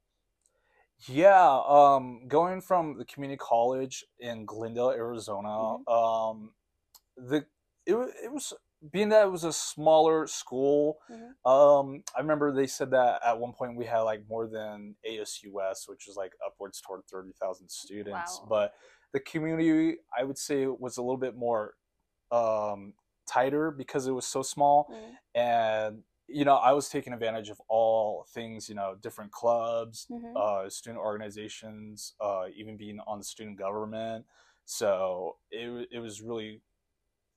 Yeah, 1.09 1.61
um, 1.67 2.29
going 2.29 2.61
from 2.61 2.97
the 2.99 3.05
community 3.05 3.39
college 3.39 4.05
in 4.19 4.47
Glendale, 4.47 4.91
Arizona, 4.91 5.49
Mm-hmm. 5.61 5.83
um, 5.89 6.55
the 7.17 7.47
it 7.87 7.95
it 8.25 8.33
was 8.33 8.55
being 8.93 9.11
that 9.11 9.27
it 9.27 9.31
was 9.31 9.45
a 9.45 9.53
smaller 9.53 10.27
school. 10.27 10.99
Mhm. 11.09 11.35
Um, 11.45 12.05
I 12.17 12.21
remember 12.21 12.53
they 12.53 12.67
said 12.67 12.91
that 12.93 13.23
at 13.25 13.39
one 13.39 13.53
point 13.53 13.77
we 13.77 13.87
had 13.87 14.01
like 14.01 14.29
more 14.29 14.47
than 14.47 14.97
ASU's, 15.05 15.85
which 15.89 16.09
is 16.09 16.17
like 16.17 16.33
upwards 16.47 16.81
toward 16.81 17.03
thirty 17.11 17.33
thousand 17.33 17.71
students. 17.71 18.41
Wow. 18.41 18.47
But 18.49 18.75
the 19.13 19.21
community, 19.21 19.99
I 20.17 20.25
would 20.25 20.39
say, 20.39 20.67
was 20.67 20.97
a 20.99 21.03
little 21.03 21.19
bit 21.19 21.37
more 21.37 21.75
um, 22.31 22.95
tighter 23.27 23.71
because 23.71 24.07
it 24.07 24.13
was 24.13 24.27
so 24.27 24.43
small 24.43 24.91
Mhm. 24.91 25.19
and 25.35 26.03
you 26.29 26.45
know 26.45 26.57
i 26.57 26.73
was 26.73 26.89
taking 26.89 27.13
advantage 27.13 27.51
of 27.51 27.61
all 27.69 28.27
things 28.33 28.69
you 28.69 28.75
know 28.75 28.95
different 29.03 29.31
clubs 29.31 30.07
Mhm. 30.11 30.37
uh, 30.37 30.69
student 30.71 31.03
organizations 31.03 32.15
uh, 32.21 32.45
even 32.55 32.77
being 32.77 32.99
on 33.07 33.19
the 33.19 33.25
student 33.25 33.59
government 33.59 34.25
so 34.65 35.37
it, 35.51 35.89
it 35.93 35.99
was 35.99 36.23
really 36.23 36.63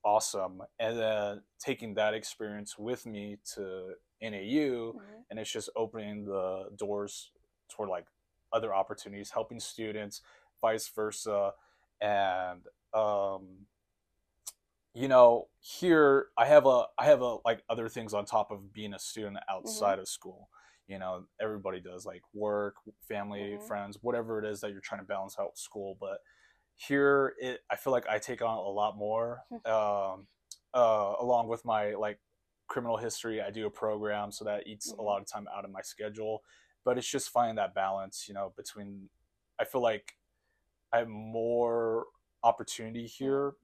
awesome 0.04 0.62
and 0.78 0.98
then 0.98 1.42
taking 1.58 1.94
that 1.94 2.14
experience 2.14 2.78
with 2.78 3.04
me 3.04 3.36
to 3.54 3.94
nau 4.22 4.92
Mhm. 4.94 5.24
and 5.30 5.38
it's 5.38 5.52
just 5.52 5.68
opening 5.76 6.24
the 6.24 6.70
doors 6.76 7.32
toward 7.68 7.88
like 7.90 8.06
other 8.52 8.74
opportunities 8.74 9.30
helping 9.30 9.60
students 9.60 10.22
vice 10.62 10.88
versa 10.88 11.52
and 12.00 12.62
um 12.94 13.66
you 14.94 15.08
know 15.08 15.48
here 15.60 16.28
i 16.38 16.44
have 16.46 16.66
a 16.66 16.84
i 16.98 17.04
have 17.04 17.20
a 17.20 17.36
like 17.44 17.62
other 17.68 17.88
things 17.88 18.14
on 18.14 18.24
top 18.24 18.50
of 18.50 18.72
being 18.72 18.94
a 18.94 18.98
student 18.98 19.36
outside 19.50 19.98
of 19.98 20.08
school. 20.08 20.48
You 20.86 20.98
know 20.98 21.26
everybody 21.40 21.80
does 21.80 22.06
like 22.06 22.22
work 22.32 22.76
family 23.06 23.56
Mhm. 23.56 23.62
friends 23.68 23.98
whatever 24.02 24.38
it 24.38 24.46
is 24.46 24.60
that 24.60 24.70
you're 24.72 24.80
trying 24.80 25.00
to 25.02 25.06
balance 25.06 25.36
out 25.38 25.58
school 25.58 25.96
but 26.00 26.18
here 26.76 27.34
it 27.38 27.60
i 27.70 27.76
feel 27.76 27.92
like 27.92 28.06
i 28.08 28.18
take 28.18 28.40
on 28.40 28.56
a 28.56 28.60
lot 28.60 28.96
more 28.96 29.44
um 29.66 30.26
uh 30.74 31.14
along 31.20 31.48
with 31.48 31.64
my 31.64 31.94
like 31.94 32.20
criminal 32.68 32.98
history. 32.98 33.40
I 33.40 33.50
do 33.50 33.66
a 33.66 33.70
program 33.70 34.30
so 34.30 34.44
that 34.44 34.66
eats 34.66 34.92
a 34.98 35.02
Mhm. 35.02 35.04
lot 35.04 35.20
of 35.22 35.26
time 35.26 35.46
out 35.54 35.64
of 35.64 35.70
my 35.70 35.82
schedule 35.82 36.42
but 36.84 36.96
it's 36.98 37.10
just 37.10 37.30
finding 37.30 37.56
that 37.56 37.74
balance 37.74 38.26
you 38.28 38.34
know 38.34 38.52
between 38.56 39.10
i 39.58 39.64
feel 39.64 39.82
like 39.82 40.16
i 40.92 40.98
have 40.98 41.08
more 41.08 42.06
opportunity 42.44 43.06
here 43.06 43.54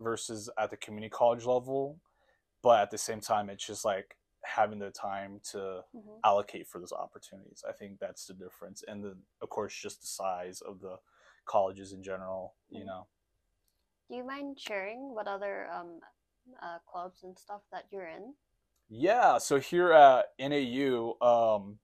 versus 0.00 0.50
at 0.58 0.70
the 0.70 0.76
community 0.76 1.10
college 1.10 1.44
level 1.44 2.00
but 2.62 2.80
at 2.80 2.90
the 2.90 2.98
same 2.98 3.20
time 3.20 3.50
it's 3.50 3.66
just 3.66 3.84
like 3.84 4.16
having 4.44 4.78
the 4.78 4.90
time 4.90 5.40
to 5.42 5.82
Mhm. 5.92 6.22
allocate 6.24 6.66
for 6.66 6.78
those 6.78 6.92
opportunities 6.92 7.64
i 7.68 7.72
think 7.72 7.98
that's 7.98 8.26
the 8.26 8.34
difference 8.34 8.82
and 8.88 9.04
then 9.04 9.16
of 9.42 9.48
course 9.48 9.78
just 9.80 10.00
the 10.00 10.06
size 10.06 10.60
of 10.60 10.80
the 10.80 10.96
colleges 11.46 11.92
in 11.92 12.02
general 12.02 12.54
you 12.70 12.84
Mhm. 12.84 12.86
know 12.86 13.06
Do 14.08 14.16
you 14.16 14.24
mind 14.24 14.58
sharing 14.58 15.14
what 15.14 15.28
other 15.28 15.70
um, 15.70 16.00
uh, 16.60 16.78
clubs 16.80 17.22
and 17.22 17.38
stuff 17.38 17.62
that 17.70 17.86
you're 17.90 18.06
in? 18.08 18.34
Yeah, 18.88 19.38
so 19.38 19.58
here 19.58 19.92
at 19.92 20.26
NAU, 20.38 21.16
um, 21.20 21.78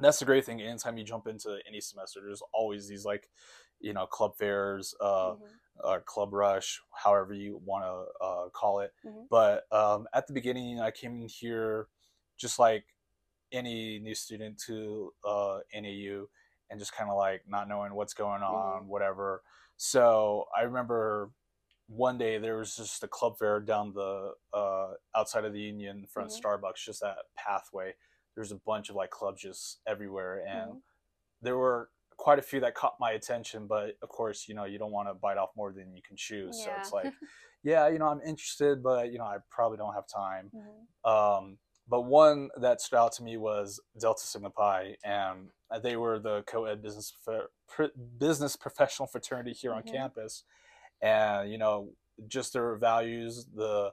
that's 0.00 0.18
the 0.18 0.24
great 0.24 0.44
thing. 0.44 0.62
Anytime 0.62 0.98
you 0.98 1.04
jump 1.04 1.26
into 1.26 1.58
any 1.68 1.80
semester, 1.80 2.20
there's 2.24 2.42
always 2.54 2.88
these 2.88 3.04
like, 3.04 3.28
you 3.80 3.92
know, 3.92 4.06
club 4.06 4.36
fairs, 4.36 4.94
uh, 5.00 5.34
Mhm. 5.34 5.60
Uh, 5.84 5.98
club 6.04 6.32
rush, 6.32 6.80
however 6.92 7.32
you 7.34 7.60
want 7.64 7.84
to 7.84 8.24
uh, 8.24 8.48
call 8.50 8.80
it. 8.80 8.92
Mhm. 9.04 9.26
But 9.30 9.70
um, 9.72 10.06
at 10.12 10.26
the 10.26 10.32
beginning, 10.32 10.80
I 10.80 10.90
came 10.90 11.20
in 11.22 11.28
here 11.28 11.88
just 12.36 12.58
like 12.58 12.84
any 13.52 13.98
new 13.98 14.14
student 14.14 14.58
to 14.66 15.12
uh, 15.24 15.60
NAU 15.74 16.26
and 16.70 16.78
just 16.80 16.92
kind 16.94 17.10
of 17.10 17.16
like 17.16 17.42
not 17.48 17.68
knowing 17.68 17.94
what's 17.94 18.14
going 18.14 18.42
on, 18.42 18.88
whatever. 18.88 19.42
So 19.76 20.46
I 20.56 20.62
remember 20.62 21.30
one 21.88 22.18
day 22.18 22.38
there 22.38 22.56
was 22.56 22.76
just 22.76 23.04
a 23.04 23.08
club 23.08 23.38
fair 23.38 23.60
down 23.60 23.92
the 23.92 24.34
uh, 24.52 24.94
outside 25.14 25.44
of 25.44 25.52
the 25.52 25.60
Union 25.60 25.98
in 25.98 26.06
front 26.06 26.30
Mhm. 26.30 26.44
of 26.44 26.60
Starbucks, 26.60 26.84
just 26.84 27.00
that 27.00 27.18
pathway. 27.36 27.94
There's 28.34 28.52
a 28.52 28.56
bunch 28.56 28.90
of 28.90 28.96
like 28.96 29.10
clubs 29.10 29.40
just 29.42 29.80
everywhere, 29.86 30.44
and 30.46 30.72
Mhm. 30.72 30.82
there 31.42 31.56
were 31.56 31.90
quite 32.16 32.38
a 32.38 32.42
few 32.42 32.60
that 32.60 32.74
caught 32.74 32.96
my 33.00 33.12
attention. 33.12 33.66
But 33.66 33.96
of 34.02 34.08
course, 34.08 34.48
you 34.48 34.54
know, 34.54 34.64
you 34.64 34.78
don't 34.78 34.92
want 34.92 35.08
to 35.08 35.14
bite 35.14 35.38
off 35.38 35.50
more 35.56 35.72
than 35.72 35.94
you 35.94 36.02
can 36.06 36.16
chew. 36.16 36.50
So 36.52 36.70
it's 36.78 36.92
like, 36.92 37.12
yeah, 37.62 37.88
you 37.88 37.98
know, 37.98 38.06
I'm 38.08 38.20
interested, 38.20 38.82
but 38.82 39.12
you 39.12 39.18
know, 39.18 39.24
I 39.24 39.38
probably 39.50 39.78
don't 39.78 39.94
have 39.94 40.06
time. 40.08 40.52
Mhm. 40.54 41.10
Um, 41.10 41.58
but 41.88 42.02
one 42.02 42.50
that 42.60 42.80
stood 42.80 42.96
out 42.98 43.12
to 43.12 43.22
me 43.22 43.36
was 43.36 43.80
Delta 44.00 44.26
Sigma 44.26 44.50
Pi, 44.50 44.96
and 45.04 45.50
they 45.82 45.96
were 45.96 46.18
the 46.18 46.42
co-ed 46.42 46.82
business 46.82 47.12
pr- 47.68 47.84
business 48.18 48.56
professional 48.56 49.06
fraternity 49.06 49.52
here 49.52 49.72
on 49.72 49.82
Mhm. 49.82 49.92
campus, 49.92 50.44
and 51.00 51.50
you 51.50 51.58
know, 51.58 51.92
just 52.26 52.52
their 52.52 52.76
values, 52.76 53.46
the 53.54 53.92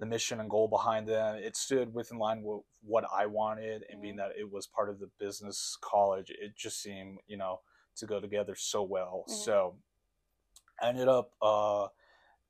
the 0.00 0.06
mission 0.06 0.40
and 0.40 0.50
goal 0.50 0.68
behind 0.68 1.06
them, 1.06 1.36
it 1.36 1.56
stood 1.56 1.94
within 1.94 2.18
line 2.18 2.42
with 2.42 2.62
what 2.86 3.04
I 3.12 3.26
wanted, 3.26 3.84
and 3.88 4.00
being 4.02 4.14
Mhm. 4.14 4.18
that 4.18 4.36
it 4.38 4.50
was 4.50 4.66
part 4.66 4.88
of 4.90 4.98
the 4.98 5.10
business 5.18 5.76
college, 5.80 6.30
it 6.30 6.54
just 6.56 6.80
seemed 6.82 7.20
you 7.26 7.36
know 7.36 7.60
to 7.96 8.06
go 8.06 8.20
together 8.20 8.54
so 8.54 8.82
well. 8.82 9.24
Mhm. 9.28 9.32
So 9.32 9.78
I 10.80 10.88
ended 10.88 11.08
up 11.08 11.32
uh, 11.40 11.88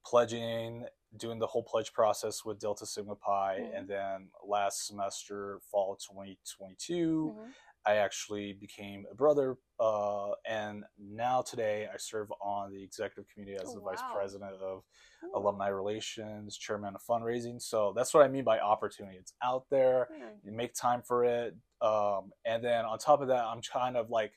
pledging, 0.05 0.87
doing 1.17 1.39
the 1.39 1.47
whole 1.47 1.63
pledge 1.63 1.93
process 1.93 2.45
with 2.45 2.59
Delta 2.59 2.87
Sigma 2.87 3.15
Pi, 3.17 3.59
Mhm. 3.61 3.79
and 3.79 3.89
then 3.89 4.31
last 4.43 4.87
semester, 4.87 5.61
fall 5.71 5.97
2022, 5.97 7.35
Mhm. 7.37 7.55
I 7.87 7.97
actually 7.97 8.55
became 8.55 9.05
a 9.11 9.15
brother, 9.15 9.57
uh, 9.79 10.31
and 10.49 10.85
now 10.99 11.43
today 11.43 11.87
I 11.93 11.97
serve 11.99 12.33
on 12.41 12.73
the 12.73 12.83
executive 12.83 13.29
committee 13.29 13.57
as 13.57 13.69
Oh, 13.69 13.75
the 13.75 13.81
vice 13.81 14.03
president 14.13 14.55
of 14.55 14.85
Ooh. 15.23 15.31
alumni 15.35 15.69
relations, 15.69 16.57
chairman 16.57 16.95
of 16.95 17.03
fundraising. 17.03 17.61
So 17.61 17.93
that's 17.95 18.15
what 18.15 18.25
I 18.25 18.29
mean 18.29 18.45
by 18.45 18.59
opportunity. 18.59 19.19
It's 19.19 19.35
out 19.43 19.67
there. 19.71 20.09
Yeah. 20.19 20.31
You 20.45 20.53
make 20.53 20.75
time 20.75 21.03
for 21.03 21.25
it, 21.25 21.55
um, 21.83 22.33
and 22.47 22.65
then 22.65 22.85
on 22.87 22.99
top 22.99 23.21
of 23.21 23.29
that, 23.29 23.45
I'm 23.45 23.61
trying 23.61 23.95
to 23.95 24.03
like 24.03 24.33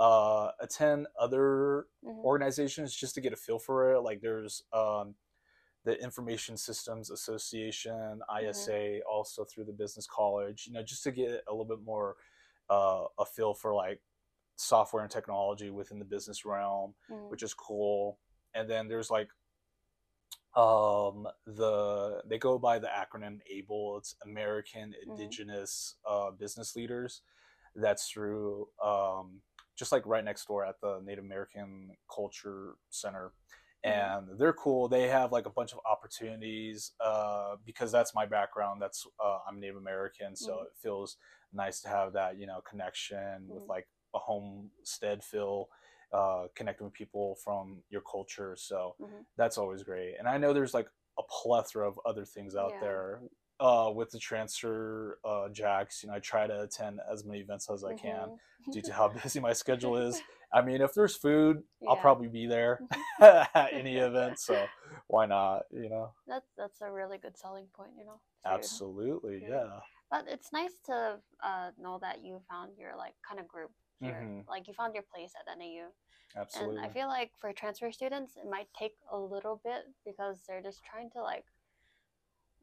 uh, 0.00 0.50
attend 0.60 1.06
other 1.18 1.86
Mhm. 2.02 2.24
organizations 2.24 2.94
just 2.94 3.14
to 3.14 3.20
get 3.20 3.34
a 3.34 3.36
feel 3.36 3.58
for 3.58 3.92
it. 3.92 4.00
Like 4.00 4.22
there's 4.22 4.64
um, 4.72 5.14
the 5.84 6.02
Information 6.02 6.56
Systems 6.56 7.10
Association, 7.10 8.22
ISA, 8.28 9.00
also 9.02 9.44
through 9.44 9.64
the 9.64 9.72
Business 9.74 10.06
College. 10.06 10.66
You 10.66 10.72
know, 10.72 10.82
just 10.82 11.02
to 11.04 11.10
get 11.12 11.44
a 11.46 11.50
little 11.52 11.64
bit 11.66 11.82
more 11.84 12.16
uh, 12.70 13.04
a 13.18 13.24
feel 13.26 13.54
for 13.54 13.74
like 13.74 14.00
software 14.56 15.02
and 15.02 15.10
technology 15.12 15.70
within 15.70 15.98
the 15.98 16.04
business 16.04 16.44
realm, 16.44 16.94
Mhm. 17.08 17.28
which 17.28 17.42
is 17.42 17.54
cool. 17.54 18.20
And 18.54 18.68
then 18.70 18.88
there's 18.88 19.10
like 19.10 19.28
um 20.56 21.28
the 21.46 22.22
they 22.28 22.36
go 22.38 22.58
by 22.58 22.78
the 22.78 22.88
acronym 22.88 23.38
able 23.48 23.96
it's 23.98 24.16
american 24.24 24.92
Mhm. 25.06 25.16
indigenous 25.18 25.96
uh 26.08 26.30
business 26.32 26.74
leaders 26.74 27.22
that's 27.76 28.08
through 28.10 28.66
um 28.84 29.40
just 29.76 29.92
like 29.92 30.04
right 30.06 30.24
next 30.24 30.46
door 30.46 30.64
at 30.64 30.80
the 30.80 31.00
native 31.04 31.24
american 31.24 31.90
culture 32.12 32.74
center 32.90 33.32
Mhm. 33.84 34.14
and 34.22 34.26
they're 34.38 34.52
cool 34.52 34.88
they 34.88 35.06
have 35.06 35.30
like 35.30 35.46
a 35.46 35.50
bunch 35.50 35.72
of 35.72 35.78
opportunities 35.88 36.92
uh 37.00 37.54
because 37.64 37.92
that's 37.92 38.12
my 38.14 38.26
background 38.26 38.82
that's 38.82 39.06
uh, 39.24 39.38
i'm 39.48 39.60
native 39.60 39.76
american 39.76 40.34
so 40.34 40.54
Mhm. 40.54 40.62
it 40.62 40.72
feels 40.82 41.16
nice 41.52 41.80
to 41.80 41.88
have 41.88 42.12
that 42.12 42.38
you 42.38 42.46
know 42.46 42.60
connection 42.68 43.46
with 43.48 43.62
Mhm. 43.62 43.68
like 43.68 43.86
a 44.14 44.18
homestead 44.18 45.22
feel 45.22 45.68
uh 46.12 46.46
connecting 46.56 46.84
with 46.84 46.94
people 46.94 47.36
from 47.44 47.82
your 47.90 48.02
culture 48.02 48.56
so 48.58 48.96
Mhm. 48.98 49.24
that's 49.36 49.56
always 49.58 49.82
great. 49.82 50.16
And 50.18 50.28
I 50.28 50.36
know 50.36 50.52
there's 50.52 50.74
like 50.74 50.88
a 51.18 51.22
plethora 51.42 51.88
of 51.88 51.98
other 52.04 52.24
things 52.24 52.54
out 52.56 52.72
Yeah. 52.72 52.80
there. 52.80 53.22
Uh, 53.58 53.90
with 53.94 54.10
the 54.10 54.18
transfer 54.18 55.18
uh, 55.22 55.48
jacks, 55.50 56.02
you 56.02 56.08
know, 56.08 56.14
I 56.14 56.18
try 56.18 56.46
to 56.46 56.62
attend 56.62 57.00
as 57.12 57.26
many 57.26 57.40
events 57.40 57.68
as 57.70 57.84
I 57.84 57.92
can 57.92 58.32
Mhm. 58.32 58.72
due 58.72 58.80
to 58.82 58.92
how 58.94 59.08
busy 59.08 59.38
my 59.38 59.52
schedule 59.52 59.96
is. 59.98 60.20
I 60.52 60.62
mean, 60.62 60.80
if 60.80 60.94
there's 60.94 61.14
food, 61.14 61.62
I'll 61.86 61.96
probably 61.96 62.28
be 62.28 62.46
there 62.46 62.80
at 63.20 63.70
any 63.74 63.96
event, 63.96 64.38
so 64.38 64.66
why 65.08 65.26
not? 65.26 65.64
You 65.70 65.90
know, 65.90 66.12
That's 66.26 66.46
that's 66.56 66.80
a 66.80 66.90
really 66.90 67.18
good 67.18 67.36
selling 67.36 67.66
point, 67.74 67.92
you 67.98 68.04
know. 68.06 68.20
food. 68.44 68.54
absolutely, 68.54 69.40
Food. 69.40 69.48
yeah, 69.50 69.80
But 70.10 70.26
it's 70.26 70.52
nice 70.52 70.74
to 70.86 71.20
uh, 71.42 71.70
know 71.78 71.98
that 72.00 72.24
you 72.24 72.40
found 72.50 72.76
your 72.76 72.96
like 72.96 73.14
kind 73.26 73.38
of 73.40 73.46
group 73.46 73.70
here. 74.00 74.22
Mhm. 74.28 74.48
Like 74.48 74.66
you 74.66 74.74
found 74.74 74.94
your 74.94 75.04
place 75.04 75.32
at 75.38 75.46
NAU. 75.56 75.92
absolutely. 76.36 76.76
And 76.78 76.86
I 76.86 76.88
feel 76.92 77.08
like 77.08 77.30
for 77.38 77.52
transfer 77.52 77.92
students, 77.92 78.36
it 78.36 78.48
might 78.48 78.68
take 78.76 78.96
a 79.10 79.16
little 79.16 79.60
bit 79.64 79.84
because 80.04 80.42
they're 80.46 80.62
just 80.62 80.82
trying 80.84 81.10
to 81.10 81.22
like 81.22 81.44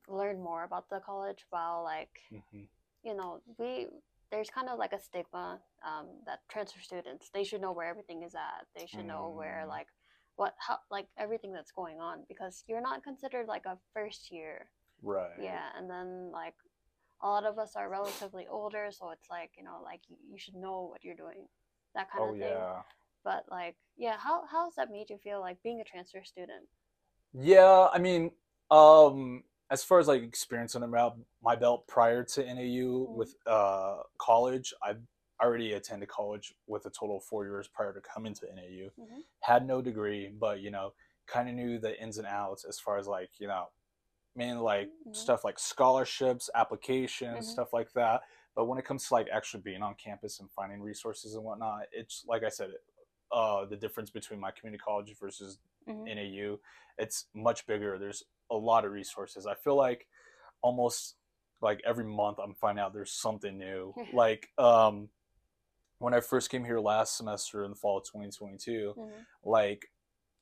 learn 0.08 0.42
more 0.42 0.64
about 0.64 0.90
the 0.90 1.00
college 1.00 1.46
while 1.50 1.84
like 1.84 2.22
Mhm. 2.32 2.68
you 3.04 3.14
know 3.14 3.42
we 3.58 3.88
there's 4.32 4.50
kind 4.50 4.70
of 4.70 4.78
like 4.80 4.94
a 4.94 5.00
stigma 5.00 5.62
um, 5.84 6.08
that 6.26 6.40
transfer 6.50 6.80
students 6.82 7.30
they 7.30 7.44
should 7.44 7.62
know 7.62 7.72
where 7.74 7.88
everything 7.88 8.24
is 8.24 8.34
at 8.36 8.68
they 8.76 8.86
should 8.86 9.06
know 9.06 9.30
where 9.30 9.64
Mm. 9.66 9.70
like 9.70 9.88
what 10.36 10.56
how 10.60 10.80
like 10.90 11.08
everything 11.18 11.52
that's 11.52 11.72
going 11.72 12.00
on 12.00 12.24
because 12.30 12.64
you're 12.68 12.82
not 12.82 13.04
considered 13.04 13.48
like 13.48 13.66
a 13.66 13.78
first 13.94 14.32
year 14.32 14.70
Right. 15.02 15.38
yeah 15.40 15.72
and 15.78 15.90
then 15.90 16.32
like 16.32 16.56
a 17.22 17.28
lot 17.28 17.46
of 17.46 17.58
us 17.58 17.76
are 17.76 17.90
relatively 17.90 18.48
older 18.48 18.90
so 18.92 19.10
it's 19.12 19.30
like 19.30 19.52
you 19.58 19.64
know 19.64 19.80
like 19.84 20.02
you, 20.10 20.38
should 20.38 20.56
know 20.56 20.88
what 20.90 21.04
you're 21.04 21.16
doing 21.16 21.48
that 21.96 22.12
kind 22.12 22.24
Oh 22.24 22.30
of 22.30 22.38
thing 22.38 22.50
yeah. 22.50 22.82
but 23.24 23.46
like 23.50 23.76
yeah 23.98 24.18
how 24.18 24.44
how's 24.50 24.76
that 24.76 24.92
made 24.92 25.10
you 25.10 25.18
feel 25.18 25.40
like 25.40 25.58
being 25.64 25.82
a 25.82 25.84
transfer 25.84 26.24
student 26.24 26.68
Yeah, 27.34 27.88
I 27.94 28.00
mean, 28.00 28.32
um, 28.72 29.44
as 29.70 29.84
far 29.84 30.00
as 30.00 30.08
like 30.08 30.24
experience 30.24 30.76
under 30.76 30.88
my, 30.88 31.10
my 31.44 31.56
belt 31.56 31.88
prior 31.88 32.24
to 32.24 32.46
NAU 32.46 33.08
with 33.16 33.36
uh, 33.46 33.98
college, 34.18 34.74
I 34.82 34.96
already 35.44 35.74
attended 35.74 36.10
college 36.10 36.54
with 36.68 36.86
a 36.86 36.90
total 36.90 37.18
of 37.18 37.24
four 37.24 37.46
years 37.46 37.68
prior 37.68 37.94
to 37.94 38.02
coming 38.02 38.34
to 38.36 38.46
NAU. 38.56 38.90
Mhm. 39.00 39.22
Had 39.42 39.68
no 39.68 39.82
degree, 39.82 40.30
but 40.40 40.62
you 40.62 40.72
know, 40.72 40.94
kind 41.28 41.50
of 41.50 41.56
knew 41.56 41.78
the 41.80 42.02
ins 42.02 42.18
and 42.18 42.28
outs 42.28 42.66
as 42.66 42.80
far 42.80 42.98
as 42.98 43.08
like 43.08 43.30
you 43.40 43.48
know, 43.48 43.66
mainly 44.38 44.62
like 44.62 44.90
Mhm. 45.08 45.16
stuff 45.16 45.44
like 45.44 45.60
scholarships, 45.60 46.50
applications, 46.56 47.48
Mhm. 47.48 47.52
stuff 47.52 47.74
like 47.74 47.92
that. 47.94 48.22
But 48.56 48.66
when 48.66 48.78
it 48.78 48.86
comes 48.86 49.08
to 49.08 49.14
like 49.16 49.28
actually 49.30 49.62
being 49.62 49.82
on 49.84 49.96
campus 49.96 50.40
and 50.40 50.50
finding 50.52 50.82
resources 50.82 51.34
and 51.36 51.44
whatnot, 51.44 51.88
it's 51.92 52.24
like 52.28 52.44
I 52.44 52.50
said, 52.50 52.72
uh, 53.32 53.66
the 53.66 53.76
difference 53.76 54.10
between 54.10 54.40
my 54.40 54.52
community 54.52 54.82
college 54.82 55.14
versus 55.20 55.60
Mhm. 55.88 56.08
NAU, 56.08 56.60
it's 56.98 57.26
much 57.34 57.66
bigger. 57.68 57.98
There's 57.98 58.24
a 58.52 58.56
lot 58.56 58.86
of 58.86 58.92
resources. 58.92 59.46
I 59.46 59.56
feel 59.56 59.76
like 59.76 60.08
almost 60.62 61.18
like 61.62 61.82
every 61.86 62.06
month 62.06 62.38
I'm 62.40 62.54
finding 62.54 62.84
out 62.84 62.94
there's 62.94 63.12
something 63.12 63.58
new. 63.58 63.94
like 64.14 64.50
um, 64.58 65.10
when 66.00 66.14
I 66.14 66.20
first 66.22 66.50
came 66.50 66.64
here 66.64 66.80
last 66.80 67.18
semester 67.18 67.64
in 67.64 67.72
the 67.72 67.76
fall 67.76 67.98
of 67.98 68.04
2022, 68.06 68.94
Mhm. 68.96 69.26
like 69.44 69.92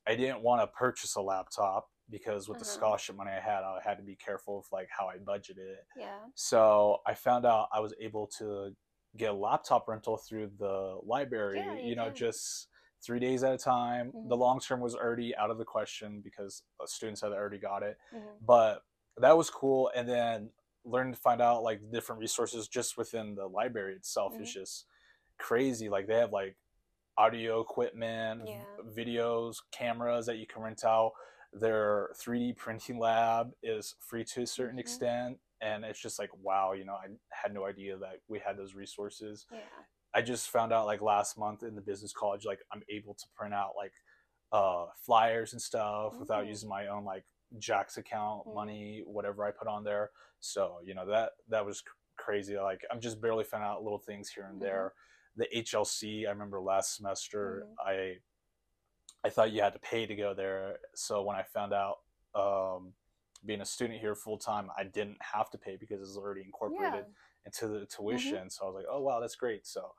I 0.08 0.16
didn't 0.16 0.42
want 0.42 0.62
to 0.62 0.68
purchase 0.68 1.16
a 1.16 1.22
laptop 1.22 1.90
because 2.10 2.48
with 2.48 2.60
the 2.60 2.66
Uh-huh. 2.66 2.74
scholarship 2.74 3.16
money 3.16 3.32
I 3.32 3.40
had, 3.40 3.64
I 3.64 3.80
had 3.84 3.98
to 3.98 4.04
be 4.04 4.16
careful 4.16 4.58
with 4.58 4.72
like 4.72 4.90
how 4.90 5.08
I 5.08 5.18
budgeted 5.18 5.58
it. 5.58 5.86
yeah 5.96 6.20
So 6.36 7.02
I 7.06 7.14
found 7.14 7.46
out 7.46 7.70
I 7.74 7.80
was 7.80 7.94
able 8.00 8.28
to 8.40 8.76
get 9.18 9.30
a 9.32 9.34
laptop 9.34 9.88
rental 9.88 10.18
through 10.18 10.52
the 10.60 11.00
library, 11.04 11.60
Yeah, 11.60 11.74
you, 11.74 11.90
you 11.90 11.96
know, 11.96 12.10
just 12.12 12.68
three 13.04 13.20
days 13.20 13.44
at 13.44 13.54
a 13.54 13.58
time. 13.58 14.12
The 14.12 14.36
Mhm. 14.36 14.40
long 14.40 14.60
term 14.60 14.82
was 14.82 14.96
already 14.96 15.36
out 15.36 15.50
of 15.52 15.58
the 15.58 15.66
question 15.66 16.22
because 16.22 16.64
uh, 16.80 16.86
students 16.86 17.22
had 17.22 17.32
already 17.32 17.60
got 17.60 17.84
it. 17.84 17.98
Mhm. 18.14 18.38
But 18.42 18.84
that 19.18 19.38
was 19.38 19.50
cool. 19.50 19.90
And 19.96 20.08
then 20.10 20.52
learning 20.84 21.14
to 21.14 21.20
find 21.20 21.42
out 21.42 21.64
like 21.64 21.80
different 21.92 22.20
resources 22.20 22.68
just 22.68 22.98
within 22.98 23.36
the 23.36 23.48
library 23.48 23.96
itself 23.96 24.34
is 24.40 24.50
Mhm. 24.50 24.54
just 24.54 24.86
crazy. 25.38 25.88
Like 25.90 26.08
they 26.08 26.16
have 26.18 26.34
like 26.34 26.58
audio 27.18 27.62
equipment, 27.62 28.50
Yeah. 28.50 28.66
videos, 28.96 29.58
cameras 29.72 30.26
that 30.26 30.38
you 30.38 30.46
can 30.48 30.62
rent 30.62 30.84
out. 30.84 31.14
Their 31.60 32.10
3D 32.16 32.54
printing 32.54 33.00
lab 33.00 33.52
is 33.64 33.96
free 34.00 34.24
to 34.26 34.42
a 34.44 34.48
certain 34.48 34.76
Mhm. 34.78 34.82
extent. 34.82 35.40
And 35.62 35.86
it's 35.86 36.00
just 36.02 36.20
like, 36.20 36.30
wow, 36.38 36.74
you 36.74 36.84
know, 36.84 36.96
I 36.96 37.08
had 37.30 37.54
no 37.54 37.66
idea 37.66 37.98
that 37.98 38.20
we 38.28 38.40
had 38.40 38.58
those 38.58 38.76
resources. 38.76 39.46
yeah 39.52 39.60
I 40.14 40.22
just 40.22 40.50
found 40.50 40.72
out 40.72 40.86
like 40.86 41.02
last 41.02 41.38
month 41.38 41.62
in 41.64 41.76
the 41.76 41.82
business 41.82 42.14
college, 42.14 42.46
like 42.46 42.60
I'm 42.72 42.82
able 42.88 43.16
to 43.16 43.26
print 43.36 43.54
out 43.54 43.74
like 43.76 43.92
uh, 44.54 44.86
flyers 45.06 45.52
and 45.52 45.62
stuff 45.62 46.18
without 46.20 46.46
Mm. 46.46 46.48
using 46.50 46.70
my 46.70 46.88
own 46.88 47.04
like 47.04 47.26
Jack's 47.58 47.98
account 47.98 48.46
Mhm. 48.48 48.54
money, 48.54 49.04
whatever 49.06 49.44
I 49.44 49.52
put 49.52 49.68
on 49.68 49.84
there. 49.84 50.12
So 50.40 50.80
you 50.84 50.94
know 50.94 51.06
that 51.08 51.34
that 51.50 51.66
was 51.66 51.82
cr- 51.82 51.96
crazy. 52.16 52.58
Like 52.58 52.86
I'm 52.92 53.02
just 53.02 53.20
barely 53.20 53.44
finding 53.44 53.68
out 53.70 53.84
little 53.84 54.00
things 54.00 54.30
here 54.30 54.46
and 54.46 54.58
Mhm. 54.58 54.62
there. 54.62 54.94
The 55.36 55.48
HLC, 55.58 56.26
I 56.26 56.30
remember 56.30 56.62
last 56.62 56.96
semester, 56.96 57.66
Mhm. 57.66 57.76
I 57.86 58.22
I 59.26 59.30
thought 59.30 59.52
you 59.52 59.62
had 59.62 59.74
to 59.74 59.80
pay 59.80 60.06
to 60.06 60.16
go 60.16 60.36
there. 60.36 60.78
So 60.94 61.24
when 61.24 61.36
I 61.36 61.42
found 61.42 61.74
out 61.74 61.98
um, 62.36 62.94
being 63.44 63.62
a 63.62 63.66
student 63.66 64.00
here 64.00 64.14
full 64.14 64.38
time, 64.38 64.70
I 64.78 64.84
didn't 64.84 65.18
have 65.20 65.50
to 65.50 65.58
pay 65.58 65.78
because 65.78 66.00
it's 66.00 66.16
already 66.16 66.42
Yeah. 66.42 66.46
incorporated 66.48 67.06
into 67.44 67.68
the 67.68 67.88
tuition. 67.88 68.52
So 68.52 68.66
I 68.66 68.68
was 68.68 68.76
like, 68.76 68.86
oh 68.88 69.02
wow, 69.02 69.20
that's 69.20 69.36
great. 69.36 69.66
So, 69.66 69.94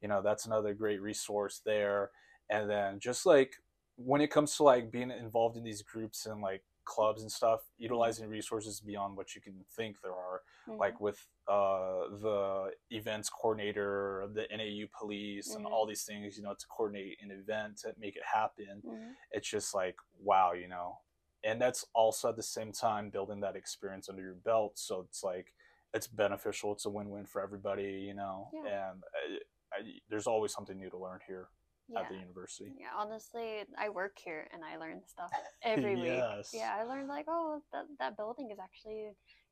you 0.00 0.08
know, 0.08 0.22
that's 0.22 0.46
another 0.46 0.72
great 0.72 1.02
resource 1.02 1.60
there. 1.64 2.10
And 2.48 2.70
then 2.70 3.00
just 3.00 3.26
like 3.26 3.52
when 3.96 4.22
it 4.22 4.30
comes 4.30 4.56
to 4.56 4.62
like 4.62 4.90
being 4.90 5.10
involved 5.10 5.58
in 5.58 5.62
these 5.62 5.82
groups 5.82 6.24
and 6.24 6.40
like 6.40 6.62
clubs 6.86 7.20
and 7.20 7.30
stuff, 7.30 7.60
utilizing 7.76 8.28
resources 8.30 8.80
beyond 8.80 9.14
what 9.14 9.34
you 9.34 9.42
can 9.42 9.62
think 9.76 10.00
there 10.00 10.14
are, 10.14 10.40
Mhm. 10.66 10.78
like 10.78 11.00
with 11.00 11.26
uh, 11.50 12.08
the 12.22 12.70
events 12.90 13.28
coordinator, 13.28 14.28
the 14.32 14.46
NAU 14.56 14.86
police, 14.96 15.54
and 15.54 15.66
Mhm. 15.66 15.72
all 15.72 15.84
these 15.84 16.04
things, 16.04 16.36
you 16.36 16.44
know, 16.44 16.54
to 16.54 16.66
coordinate 16.68 17.20
an 17.20 17.30
event 17.32 17.78
to 17.78 17.92
make 17.98 18.14
it 18.16 18.24
happen. 18.24 18.80
Mhm. 18.82 19.16
It's 19.32 19.48
just 19.48 19.74
like 19.74 19.96
wow, 20.20 20.52
you 20.52 20.68
know. 20.68 21.00
And 21.42 21.60
that's 21.60 21.84
also 21.94 22.28
at 22.28 22.36
the 22.36 22.42
same 22.42 22.72
time 22.72 23.10
building 23.10 23.40
that 23.40 23.56
experience 23.56 24.08
under 24.08 24.22
your 24.22 24.34
belt. 24.34 24.78
So 24.78 25.00
it's 25.00 25.24
like 25.24 25.52
it's 25.92 26.06
beneficial. 26.06 26.72
It's 26.72 26.86
a 26.86 26.90
win-win 26.90 27.26
for 27.26 27.42
everybody, 27.42 28.02
you 28.08 28.14
know. 28.14 28.50
Yeah. 28.52 28.92
And 28.92 29.02
I, 29.14 29.40
I, 29.76 30.00
there's 30.08 30.28
always 30.28 30.52
something 30.52 30.78
new 30.78 30.90
to 30.90 30.98
learn 30.98 31.20
here 31.26 31.48
yeah. 31.88 32.00
at 32.00 32.08
the 32.08 32.14
university. 32.16 32.72
Yeah, 32.78 32.90
honestly, 32.96 33.64
I 33.76 33.88
work 33.88 34.18
here 34.22 34.46
and 34.52 34.64
I 34.64 34.76
learn 34.76 35.02
stuff 35.06 35.30
every 35.62 35.96
week. 35.96 36.22
Yeah, 36.52 36.76
I 36.78 36.84
learned 36.84 37.08
like, 37.08 37.26
oh, 37.28 37.60
that 37.72 37.86
that 37.98 38.16
building 38.16 38.50
is 38.50 38.58
actually, 38.60 39.10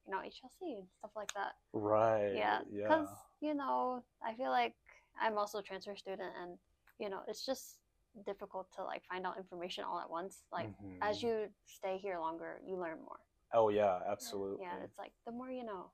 you 0.09 0.15
know, 0.15 0.23
HLC 0.23 0.79
and 0.79 0.89
stuff 0.99 1.11
like 1.15 1.33
that. 1.35 1.53
Right. 1.73 2.35
Yeah, 2.35 2.61
Yeah. 2.71 2.89
because 2.89 3.09
you 3.41 3.55
know, 3.55 4.03
I 4.25 4.35
feel 4.35 4.51
like 4.51 4.75
I'm 5.21 5.37
also 5.39 5.59
a 5.59 5.63
transfer 5.63 5.95
student, 5.97 6.33
and 6.41 6.59
you 6.99 7.11
know, 7.11 7.21
it's 7.29 7.45
just 7.45 7.79
difficult 8.27 8.69
to 8.77 8.83
like 8.85 9.03
find 9.09 9.27
out 9.27 9.37
information 9.37 9.85
all 9.85 10.01
at 10.01 10.11
once. 10.11 10.45
Like 10.53 10.71
as 11.03 11.19
Mhm. 11.19 11.23
you 11.23 11.49
stay 11.67 11.99
here 11.99 12.19
longer, 12.19 12.61
you 12.67 12.77
learn 12.77 12.99
more. 13.01 13.21
Oh 13.53 13.69
yeah, 13.69 14.01
absolutely. 14.07 14.65
Yeah, 14.65 14.83
it's 14.83 14.99
like 14.99 15.13
the 15.27 15.33
more 15.33 15.51
you 15.51 15.65
know. 15.65 15.91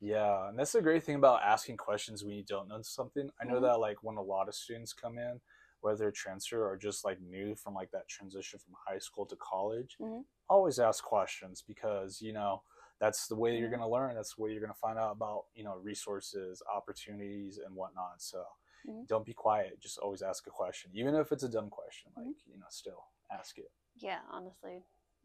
Yeah, 0.00 0.48
and 0.48 0.58
that's 0.58 0.72
the 0.72 0.82
great 0.82 1.02
thing 1.04 1.14
about 1.16 1.42
asking 1.42 1.78
questions 1.78 2.22
when 2.22 2.34
you 2.34 2.44
don't 2.44 2.68
know 2.68 2.82
something. 2.82 3.30
I 3.40 3.44
know 3.46 3.58
Mhm. 3.58 3.62
that 3.62 3.80
like 3.80 4.02
when 4.02 4.16
a 4.18 4.22
lot 4.22 4.48
of 4.48 4.54
students 4.54 4.92
come 4.92 5.16
in, 5.18 5.40
whether 5.80 5.96
they're 5.96 6.10
transfer 6.10 6.68
or 6.68 6.76
just 6.76 7.04
like 7.04 7.20
new 7.20 7.54
from 7.54 7.74
like 7.74 7.90
that 7.92 8.06
transition 8.08 8.58
from 8.58 8.74
high 8.86 8.98
school 8.98 9.24
to 9.26 9.36
college, 9.36 9.98
Mhm. 9.98 10.24
always 10.48 10.78
ask 10.78 11.02
questions 11.02 11.62
because 11.66 12.20
you 12.20 12.32
know 12.32 12.62
that's 13.00 13.26
the 13.26 13.36
way 13.36 13.56
you're 13.58 13.68
Mhm. 13.68 13.70
gonna 13.70 13.88
learn. 13.88 14.14
That's 14.14 14.34
the 14.34 14.42
way 14.42 14.52
you're 14.52 14.60
gonna 14.60 14.74
find 14.74 14.98
out 14.98 15.12
about 15.12 15.44
you 15.54 15.64
know 15.64 15.76
resources, 15.76 16.62
opportunities, 16.72 17.58
and 17.58 17.74
whatnot. 17.74 18.22
So 18.22 18.44
Mhm. 18.86 19.06
don't 19.08 19.24
be 19.26 19.34
quiet. 19.34 19.80
Just 19.80 19.98
always 19.98 20.22
ask 20.22 20.46
a 20.46 20.50
question, 20.50 20.90
even 20.94 21.14
if 21.14 21.32
it's 21.32 21.42
a 21.44 21.48
dumb 21.48 21.70
question. 21.70 22.10
Mhm. 22.16 22.26
Like 22.26 22.36
you 22.46 22.58
know, 22.58 22.66
still 22.70 23.04
ask 23.30 23.58
it. 23.58 23.70
Yeah, 23.96 24.20
honestly, 24.30 24.84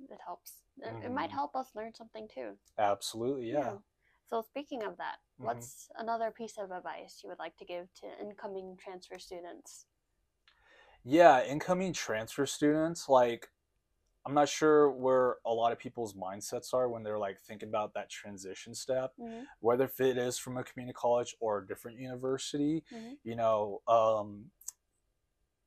it 0.10 0.20
helps. 0.26 0.64
It, 0.82 0.96
it 1.06 1.12
might 1.12 1.30
Mhm. 1.30 1.34
help 1.34 1.56
us 1.56 1.76
learn 1.76 1.94
something 1.94 2.28
too. 2.28 2.58
Absolutely, 2.78 3.52
yeah. 3.52 3.78
So 4.30 4.42
speaking 4.42 4.84
of 4.84 4.98
that, 4.98 5.18
Mhm. 5.40 5.46
what's 5.46 5.90
another 5.98 6.32
piece 6.32 6.58
of 6.58 6.72
advice 6.72 7.22
you 7.24 7.30
would 7.30 7.40
like 7.40 7.58
to 7.58 7.66
give 7.66 7.94
to 7.96 8.08
incoming 8.20 8.78
transfer 8.78 9.20
students? 9.20 9.86
Yeah, 11.04 11.44
incoming 11.44 11.94
transfer 11.94 12.46
students, 12.46 13.10
like 13.10 13.50
I'm 14.26 14.34
not 14.34 14.50
sure 14.50 14.90
where 14.92 15.38
a 15.46 15.54
lot 15.54 15.72
of 15.72 15.80
people's 15.80 16.14
mindsets 16.14 16.74
are 16.74 16.90
when 16.90 17.04
they're 17.04 17.18
like 17.20 17.40
thinking 17.40 17.70
about 17.70 17.94
that 17.96 18.10
transition 18.10 18.76
step, 18.76 19.14
Mhm. 19.18 19.48
whether 19.60 19.86
if 19.86 20.00
it 20.00 20.18
is 20.18 20.38
from 20.38 20.58
a 20.58 20.64
community 20.64 20.94
college 20.96 21.36
or 21.40 21.60
a 21.60 21.68
different 21.68 22.00
university. 22.00 22.84
Mhm. 22.92 23.18
You 23.24 23.36
know, 23.36 23.82
um, 23.88 24.52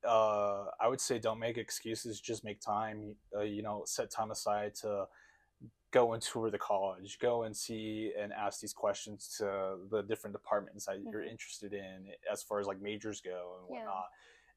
uh, 0.06 0.66
I 0.80 0.88
would 0.88 1.00
say 1.00 1.18
don't 1.18 1.38
make 1.38 1.56
excuses, 1.56 2.20
just 2.20 2.44
make 2.44 2.60
time. 2.60 3.16
Uh, 3.34 3.40
you 3.40 3.62
know, 3.62 3.84
set 3.86 4.10
time 4.10 4.30
aside 4.30 4.74
to 4.76 5.08
go 5.90 6.12
and 6.12 6.22
tour 6.22 6.50
the 6.50 6.58
college, 6.58 7.18
go 7.20 7.44
and 7.44 7.56
see 7.56 8.12
and 8.18 8.32
ask 8.32 8.60
these 8.60 8.72
questions 8.74 9.36
to 9.38 9.78
the 9.90 10.02
different 10.02 10.34
departments 10.34 10.86
that 10.86 11.00
you're 11.10 11.22
Mhm. 11.22 11.30
interested 11.30 11.72
in 11.72 12.08
as 12.30 12.42
far 12.42 12.60
as 12.60 12.66
like 12.66 12.80
majors 12.80 13.20
go 13.20 13.56
and 13.60 13.68
Yeah. 13.70 13.78
whatnot. 13.78 14.08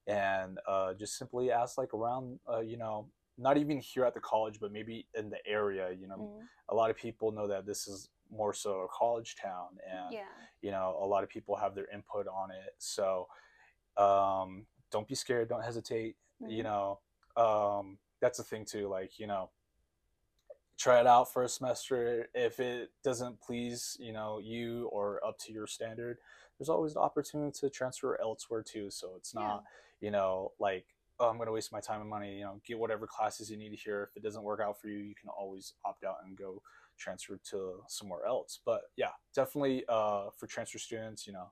And 0.08 0.60
uh, 0.68 0.94
just 0.96 1.18
simply 1.18 1.52
ask 1.52 1.78
like 1.78 1.94
around, 1.94 2.40
uh, 2.50 2.60
you 2.62 2.78
know, 2.78 3.10
not 3.38 3.58
even 3.58 3.80
here 3.80 4.06
at 4.06 4.14
the 4.14 4.20
college, 4.20 4.60
but 4.60 4.72
maybe 4.72 5.08
in 5.14 5.30
the 5.30 5.46
area. 5.46 5.92
You 5.92 6.08
know, 6.08 6.16
Mhm. 6.18 6.48
a 6.70 6.76
lot 6.76 6.90
of 6.90 6.98
people 6.98 7.32
know 7.32 7.48
that 7.48 7.66
this 7.66 7.88
is 7.88 8.10
more 8.30 8.54
so 8.54 8.82
a 8.82 8.88
college 8.88 9.36
town, 9.36 9.78
and 9.90 10.14
Yeah. 10.14 10.28
you 10.62 10.72
know, 10.72 10.98
a 11.02 11.06
lot 11.06 11.24
of 11.24 11.30
people 11.30 11.56
have 11.56 11.76
their 11.76 11.88
input 11.94 12.28
on 12.28 12.52
it. 12.52 12.76
So 12.80 13.28
um, 13.98 14.68
don't 14.92 15.08
be 15.08 15.16
scared, 15.16 15.50
don't 15.50 15.64
hesitate. 15.64 16.18
You 16.48 16.64
Mhm. 16.64 16.64
know, 16.64 17.00
um, 17.36 18.00
that's 18.20 18.38
the 18.38 18.44
thing 18.44 18.66
too. 18.66 18.88
Like, 18.88 19.20
you 19.20 19.28
know, 19.28 19.52
try 20.78 21.00
it 21.00 21.08
out 21.08 21.32
for 21.32 21.44
a 21.44 21.50
semester. 21.50 22.30
If 22.34 22.60
it 22.60 22.92
doesn't 23.04 23.40
please, 23.42 23.98
you 24.00 24.14
know, 24.14 24.40
you 24.40 24.88
or 24.88 25.24
up 25.26 25.38
to 25.40 25.52
your 25.54 25.68
standard, 25.68 26.20
there's 26.58 26.70
always 26.70 26.94
the 26.96 27.00
opportunity 27.00 27.52
to 27.60 27.70
transfer 27.70 28.20
elsewhere 28.22 28.64
too. 28.64 28.90
So 28.90 29.16
it's 29.16 29.34
Yeah. 29.34 29.42
not, 29.42 29.64
you 30.02 30.12
know, 30.12 30.54
like, 30.60 30.86
oh, 31.20 31.28
I'm 31.30 31.38
going 31.38 31.48
to 31.48 31.54
waste 31.54 31.72
my 31.72 31.80
time 31.82 32.02
and 32.02 32.10
money. 32.10 32.38
You 32.38 32.44
know, 32.44 32.62
get 32.66 32.80
whatever 32.80 33.08
classes 33.08 33.50
you 33.50 33.58
need 33.58 33.74
here. 33.84 34.10
If 34.12 34.18
it 34.18 34.24
doesn't 34.24 34.44
work 34.44 34.62
out 34.62 34.80
for 34.80 34.88
you, 34.88 34.98
you 35.00 35.16
can 35.20 35.30
always 35.30 35.74
opt 35.86 36.04
out 36.04 36.18
and 36.26 36.38
go 36.38 36.62
transfer 36.98 37.40
to 37.52 37.82
somewhere 37.88 38.26
else. 38.28 38.60
But 38.66 38.82
yeah, 38.98 39.12
definitely 39.36 39.84
uh, 39.90 40.26
for 40.38 40.48
transfer 40.48 40.80
students, 40.80 41.28
you 41.28 41.34
know, 41.34 41.52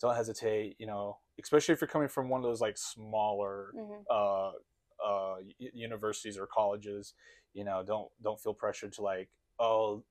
don't 0.00 0.16
hesitate. 0.16 0.76
You 0.78 0.86
know, 0.86 1.18
especially 1.40 1.74
if 1.74 1.80
you're 1.80 1.88
coming 1.88 2.08
from 2.08 2.28
one 2.28 2.40
of 2.40 2.44
those 2.44 2.60
like 2.60 2.78
smaller 2.78 3.72
Mhm. 3.76 4.04
uh, 4.10 4.52
uh, 5.04 5.36
universities 5.58 6.38
or 6.38 6.46
colleges, 6.46 7.14
you 7.52 7.64
know, 7.64 7.82
don't 7.86 8.08
don't 8.22 8.40
feel 8.40 8.54
pressured 8.54 8.92
to 8.94 9.02
like, 9.02 9.28
oh, 9.58 10.02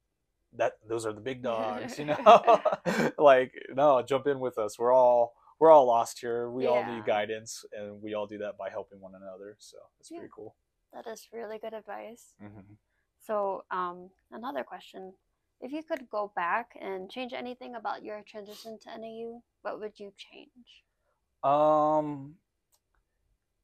that 0.55 0.73
those 0.87 1.05
are 1.05 1.13
the 1.13 1.21
big 1.21 1.41
dogs, 1.43 1.97
you 1.97 2.05
know, 2.05 2.61
like 3.17 3.53
no, 3.73 4.01
jump 4.03 4.27
in 4.27 4.39
with 4.39 4.57
us. 4.57 4.77
We're 4.77 4.93
all 4.93 5.33
we're 5.59 5.71
all 5.71 5.85
lost 5.85 6.19
here. 6.19 6.49
We 6.49 6.65
all 6.65 6.83
need 6.85 7.05
guidance, 7.05 7.65
and 7.71 8.01
we 8.01 8.13
all 8.13 8.27
do 8.27 8.37
that 8.39 8.57
by 8.57 8.69
helping 8.69 8.99
one 8.99 9.15
another. 9.15 9.55
So 9.59 9.77
it's 9.99 10.09
Yeah. 10.09 10.19
pretty 10.19 10.31
cool. 10.35 10.55
That 10.93 11.07
is 11.07 11.27
really 11.31 11.57
good 11.59 11.73
advice. 11.73 12.35
hmm 12.39 12.75
So, 13.19 13.63
um, 13.71 14.11
another 14.31 14.63
question. 14.63 15.13
If 15.61 15.71
you 15.71 15.81
could 15.83 16.09
go 16.09 16.31
back 16.35 16.77
and 16.79 17.09
change 17.09 17.33
anything 17.33 17.75
about 17.75 18.03
your 18.03 18.21
transition 18.27 18.77
to 18.83 18.93
NAU, 18.93 19.43
what 19.61 19.79
would 19.79 19.99
you 19.99 20.11
change? 20.17 20.83
Um, 21.43 22.35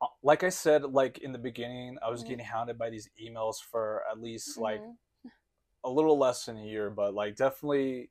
uh, 0.02 0.08
like 0.24 0.44
I 0.44 0.50
said, 0.50 0.84
like 0.84 1.18
in 1.20 1.32
the 1.32 1.38
beginning, 1.38 1.98
I 2.02 2.10
was 2.10 2.22
Mhm. 2.22 2.28
getting 2.30 2.46
hounded 2.46 2.78
by 2.78 2.90
these 2.90 3.10
emails 3.22 3.56
for 3.62 4.04
at 4.10 4.20
least 4.20 4.58
like 4.58 4.82
Mhm. 4.82 4.98
a 5.84 5.90
little 5.90 6.18
less 6.18 6.46
than 6.46 6.58
a 6.58 6.64
year, 6.66 6.90
but 6.90 7.14
like 7.14 7.36
definitely, 7.36 8.10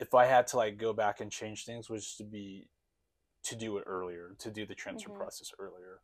if 0.00 0.14
I 0.14 0.26
had 0.26 0.46
to 0.48 0.56
like 0.56 0.78
go 0.78 0.92
back 0.92 1.20
and 1.20 1.30
change 1.30 1.64
things, 1.64 1.88
was 1.90 2.14
to 2.16 2.24
be 2.24 2.68
to 3.44 3.56
do 3.56 3.78
it 3.78 3.84
earlier, 3.86 4.34
to 4.38 4.50
do 4.50 4.66
the 4.66 4.74
transfer 4.74 5.10
Mhm. 5.10 5.16
process 5.16 5.52
earlier. 5.58 6.00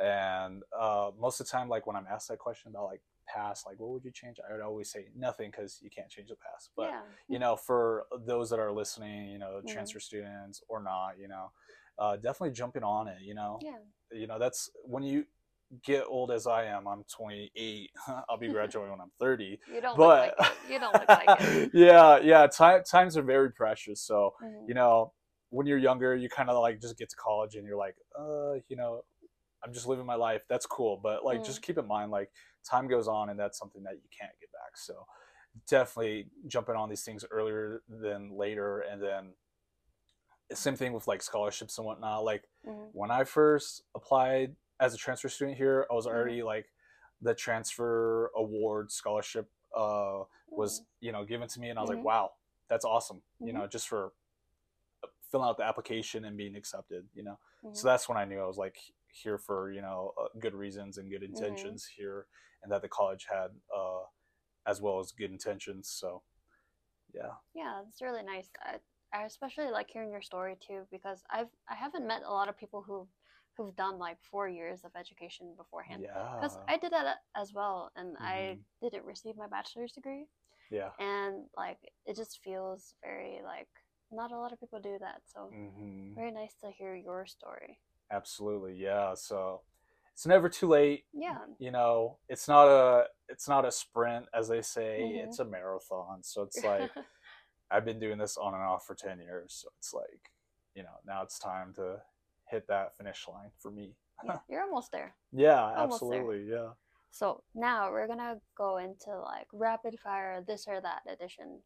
And 0.00 0.62
uh, 0.78 1.10
most 1.18 1.40
of 1.40 1.46
the 1.46 1.50
time, 1.50 1.68
like 1.68 1.86
when 1.86 1.96
I'm 1.96 2.06
asked 2.10 2.28
that 2.28 2.38
question 2.38 2.70
about 2.70 2.84
like 2.84 3.02
past, 3.28 3.66
like 3.66 3.78
what 3.78 3.90
would 3.90 4.04
you 4.04 4.10
change, 4.10 4.38
I 4.40 4.52
would 4.52 4.62
always 4.62 4.90
say 4.90 5.06
nothing 5.16 5.50
because 5.50 5.78
you 5.82 5.90
can't 5.90 6.08
change 6.08 6.28
the 6.28 6.36
past. 6.36 6.70
But 6.76 6.88
yeah. 6.88 7.02
you 7.28 7.38
know, 7.38 7.56
for 7.56 8.06
those 8.26 8.50
that 8.50 8.58
are 8.58 8.72
listening, 8.72 9.28
you 9.30 9.38
know, 9.38 9.60
Mhm. 9.60 9.68
transfer 9.68 10.00
students 10.00 10.62
or 10.68 10.82
not, 10.82 11.18
you 11.18 11.28
know, 11.28 11.52
uh, 11.98 12.16
definitely 12.16 12.52
jumping 12.52 12.82
on 12.82 13.06
it. 13.08 13.20
You 13.22 13.34
know, 13.34 13.58
Yeah. 13.60 13.78
you 14.10 14.26
know 14.26 14.38
that's 14.38 14.70
when 14.84 15.02
you 15.02 15.26
get 15.84 16.04
old 16.06 16.30
as 16.30 16.46
I 16.46 16.64
am. 16.64 16.86
I'm 16.86 17.04
28. 17.04 17.90
I'll 18.28 18.38
be 18.38 18.48
graduating 18.52 18.90
when 18.90 19.00
I'm 19.00 19.12
30. 19.20 19.58
You 19.66 19.80
don't 19.80 19.96
But 19.96 20.36
look 20.36 20.38
like 20.38 20.50
it. 20.50 20.72
You 20.72 20.78
don't 20.78 20.92
look 20.94 21.08
like 21.08 21.40
it. 21.40 21.70
yeah, 21.74 22.18
yeah. 22.18 22.46
Time 22.46 22.82
times 22.84 23.16
are 23.16 23.22
very 23.22 23.50
precious. 23.52 24.00
So 24.02 24.34
Mhm. 24.42 24.68
you 24.68 24.74
know, 24.74 25.12
when 25.50 25.66
you're 25.66 25.78
younger, 25.78 26.14
you 26.14 26.28
kind 26.28 26.48
of 26.48 26.60
like 26.60 26.80
just 26.80 26.96
get 26.98 27.10
to 27.10 27.16
college 27.16 27.54
and 27.56 27.66
you're 27.66 27.76
like, 27.76 27.96
uh, 28.18 28.54
you 28.68 28.76
know, 28.76 29.04
I'm 29.64 29.72
just 29.72 29.86
living 29.86 30.06
my 30.06 30.14
life. 30.16 30.42
That's 30.48 30.66
cool, 30.66 30.98
but 31.02 31.24
like 31.24 31.40
Mm. 31.40 31.44
just 31.44 31.62
keep 31.62 31.78
in 31.78 31.86
mind, 31.86 32.10
like 32.10 32.30
time 32.68 32.88
goes 32.88 33.08
on, 33.08 33.30
and 33.30 33.38
that's 33.38 33.58
something 33.58 33.82
that 33.84 33.94
you 33.94 34.08
can't 34.18 34.32
get 34.40 34.50
back. 34.52 34.76
So 34.76 35.06
definitely 35.68 36.26
jumping 36.46 36.74
on 36.74 36.88
these 36.88 37.04
things 37.04 37.24
earlier 37.30 37.82
than 37.88 38.36
later, 38.36 38.80
and 38.80 39.02
then 39.02 39.34
same 40.52 40.76
thing 40.76 40.92
with 40.92 41.06
like 41.06 41.22
scholarships 41.22 41.78
and 41.78 41.86
whatnot. 41.86 42.24
Like 42.24 42.44
Mhm. 42.66 42.90
when 42.92 43.10
I 43.10 43.24
first 43.24 43.82
applied 43.94 44.56
as 44.82 44.94
a 44.94 44.96
transfer 44.98 45.28
student 45.28 45.56
here, 45.56 45.86
I 45.90 45.94
was 45.94 46.06
already 46.06 46.42
like 46.42 46.66
the 47.22 47.34
transfer 47.34 48.30
award 48.36 48.90
scholarship 48.90 49.48
uh, 49.76 50.24
was 50.50 50.82
you 51.00 51.12
know 51.12 51.24
given 51.24 51.48
to 51.48 51.60
me, 51.60 51.70
and 51.70 51.78
I 51.78 51.82
was 51.82 51.88
Mhm. 51.88 51.96
like, 51.96 52.04
wow, 52.04 52.32
that's 52.68 52.84
awesome. 52.84 53.22
You 53.44 53.52
Mhm. 53.52 53.60
know, 53.60 53.66
just 53.68 53.88
for 53.88 54.12
filling 55.30 55.48
out 55.48 55.56
the 55.56 55.64
application 55.64 56.24
and 56.24 56.36
being 56.36 56.56
accepted. 56.56 57.06
You 57.14 57.24
know, 57.24 57.38
Mhm. 57.62 57.74
so 57.74 57.88
that's 57.88 58.08
when 58.08 58.18
I 58.18 58.24
knew 58.24 58.40
I 58.40 58.46
was 58.46 58.58
like, 58.58 58.76
here 59.08 59.38
for 59.38 59.70
you 59.72 59.82
know 59.82 60.14
uh, 60.20 60.28
good 60.40 60.54
reasons 60.54 60.98
and 60.98 61.10
good 61.10 61.22
Mm-hmm. 61.32 61.32
intentions 61.32 61.88
here, 61.96 62.26
and 62.62 62.72
that 62.72 62.82
the 62.82 62.88
college 62.88 63.26
had 63.30 63.50
uh, 63.76 64.02
as 64.66 64.80
well 64.82 64.98
as 65.00 65.12
good 65.12 65.30
intentions. 65.30 65.88
So, 65.88 66.22
yeah, 67.14 67.34
Yeah, 67.54 67.82
it's 67.86 68.02
really 68.02 68.22
nice. 68.22 68.48
I, 68.62 68.78
I 69.12 69.24
especially 69.24 69.70
like 69.70 69.90
hearing 69.90 70.10
your 70.10 70.22
story 70.22 70.56
too 70.66 70.86
because 70.90 71.22
I've 71.30 71.48
I 71.68 71.74
haven't 71.74 72.06
met 72.06 72.22
a 72.24 72.30
lot 72.30 72.48
of 72.48 72.56
people 72.58 72.82
who 72.82 73.06
who've 73.56 73.74
done 73.76 73.98
like 73.98 74.18
four 74.22 74.48
years 74.48 74.84
of 74.84 74.92
education 74.96 75.54
beforehand. 75.56 76.02
yeah, 76.02 76.34
Because 76.40 76.58
I 76.68 76.76
did 76.78 76.92
that 76.92 77.18
as 77.36 77.52
well, 77.52 77.90
and 77.96 78.16
I 78.20 78.56
Mhm. 78.56 78.64
didn't 78.82 79.04
receive 79.04 79.36
my 79.36 79.46
bachelor's 79.48 79.92
degree, 79.92 80.26
yeah. 80.70 80.90
and 80.98 81.46
like 81.56 81.78
it 82.06 82.16
just 82.16 82.40
feels 82.42 82.94
very 83.04 83.40
like 83.44 83.68
not 84.10 84.32
a 84.32 84.38
lot 84.38 84.52
of 84.52 84.60
people 84.60 84.80
do 84.80 84.98
that. 85.00 85.22
So 85.26 85.48
hmm 85.50 86.14
very 86.14 86.30
nice 86.32 86.54
to 86.62 86.70
hear 86.70 86.94
your 86.94 87.26
story. 87.26 87.80
Absolutely, 88.10 88.74
yeah. 88.74 89.14
So 89.14 89.62
it's 90.12 90.26
never 90.26 90.48
too 90.48 90.68
late. 90.68 91.04
Yeah, 91.12 91.38
You 91.58 91.70
know, 91.70 92.18
it's 92.28 92.48
not 92.48 92.66
a 92.68 93.06
it's 93.28 93.48
not 93.48 93.64
a 93.64 93.72
sprint 93.72 94.26
as 94.34 94.48
they 94.48 94.62
say. 94.62 95.02
Mhm. 95.02 95.24
It's 95.24 95.38
a 95.38 95.44
marathon. 95.44 96.22
So 96.22 96.42
it's 96.42 96.62
like 96.64 96.90
I've 97.70 97.84
been 97.84 98.00
doing 98.00 98.18
this 98.18 98.36
on 98.36 98.54
and 98.54 98.62
off 98.62 98.86
for 98.86 98.94
10 98.94 99.20
years. 99.20 99.54
So 99.62 99.68
it's 99.78 99.94
like, 99.94 100.30
you 100.74 100.82
know, 100.82 100.96
now 101.06 101.22
it's 101.22 101.38
time 101.38 101.72
to 101.76 102.02
hit 102.52 102.68
that 102.68 102.96
finish 102.96 103.26
line 103.26 103.50
for 103.58 103.70
me. 103.72 103.96
yeah, 104.24 104.38
you're 104.48 104.62
almost 104.62 104.92
there. 104.92 105.14
Yeah, 105.32 105.60
Almost 105.76 106.08
there. 106.08 106.20
absolutely. 106.20 106.50
Yeah. 106.52 106.68
So 107.10 107.42
now 107.54 107.90
we're 107.90 108.06
gonna 108.06 108.36
go 108.56 108.76
into 108.78 109.10
like 109.18 109.48
rapid 109.52 109.98
fire 109.98 110.44
this 110.46 110.66
or 110.68 110.80
that 110.80 111.02
edition. 111.10 111.58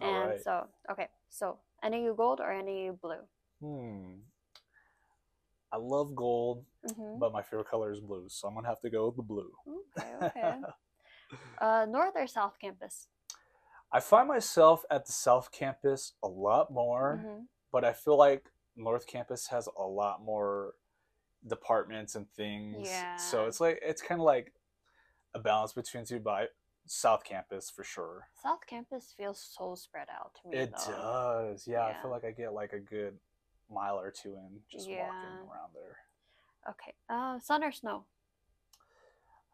All 0.00 0.12
And 0.12 0.30
right. 0.30 0.40
so 0.42 0.68
okay, 0.92 1.08
so 1.28 1.58
NAU 1.82 2.14
gold 2.14 2.40
or 2.40 2.52
NAU 2.62 2.92
blue? 3.02 3.24
Hmm. 3.60 4.20
I 5.72 5.76
love 5.76 6.14
gold, 6.14 6.64
Mm-hmm. 6.86 7.18
but 7.18 7.32
my 7.32 7.42
favorite 7.42 7.68
color 7.68 7.92
is 7.92 8.00
blue. 8.00 8.24
So 8.28 8.48
I'm 8.48 8.54
to 8.62 8.68
have 8.68 8.80
to 8.80 8.90
go 8.90 9.06
with 9.06 9.16
the 9.16 9.22
blue. 9.22 9.50
Okay, 9.98 10.12
okay. 10.24 10.54
uh, 11.60 11.86
North 11.88 12.14
or 12.16 12.26
South 12.26 12.54
Campus? 12.60 13.08
I 13.92 14.00
find 14.00 14.28
myself 14.28 14.84
at 14.90 15.04
the 15.06 15.12
South 15.12 15.50
Campus 15.50 16.14
a 16.22 16.28
lot 16.28 16.70
more, 16.72 17.20
Mhm. 17.24 17.46
but 17.72 17.84
I 17.84 17.92
feel 17.92 18.16
like 18.16 18.50
North 18.78 19.06
Campus 19.06 19.48
has 19.48 19.68
a 19.78 19.82
lot 19.82 20.22
more 20.24 20.74
departments 21.46 22.14
and 22.14 22.30
things. 22.36 22.88
So 23.16 23.46
it's 23.46 23.60
like 23.60 23.80
it's 23.82 24.02
kind 24.02 24.20
of 24.20 24.24
like 24.24 24.52
a 25.34 25.38
balance 25.38 25.72
between 25.72 26.04
two, 26.04 26.22
I, 26.26 26.46
South 26.86 27.24
Campus 27.24 27.70
for 27.70 27.84
sure. 27.84 28.28
South 28.42 28.66
Campus 28.66 29.12
feels 29.16 29.40
so 29.56 29.74
spread 29.74 30.08
out 30.10 30.34
to 30.42 30.48
me. 30.48 30.56
It 30.56 30.70
though. 30.72 30.92
does. 30.92 31.66
Yeah, 31.66 31.84
I 31.84 31.94
feel 32.00 32.10
like 32.10 32.24
I 32.24 32.30
get 32.30 32.52
like 32.52 32.72
a 32.72 32.80
good 32.80 33.14
mile 33.70 34.00
or 34.00 34.10
two 34.10 34.34
in 34.36 34.60
just 34.70 34.88
Yeah. 34.88 34.96
walking 34.98 35.28
around 35.28 35.74
there. 35.74 35.96
Okay. 36.70 36.94
Uh, 37.08 37.38
sun 37.40 37.62
or 37.64 37.72
snow? 37.72 38.04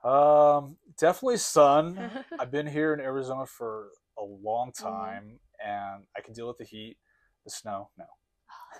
Um, 0.05 0.77
definitely 0.99 1.39
sun. 1.39 2.11
I've 2.39 2.51
been 2.51 2.67
here 2.67 2.93
in 2.93 3.01
Arizona 3.01 3.47
for 3.47 3.89
a 4.19 4.23
long 4.23 4.73
Mm-hmm. 4.81 4.85
time, 4.85 5.41
and 5.65 6.05
I 6.17 6.21
can 6.21 6.35
deal 6.35 6.47
with 6.47 6.59
the 6.59 6.65
heat. 6.65 6.99
The 7.45 7.51
snow, 7.51 7.91
no. 7.99 8.05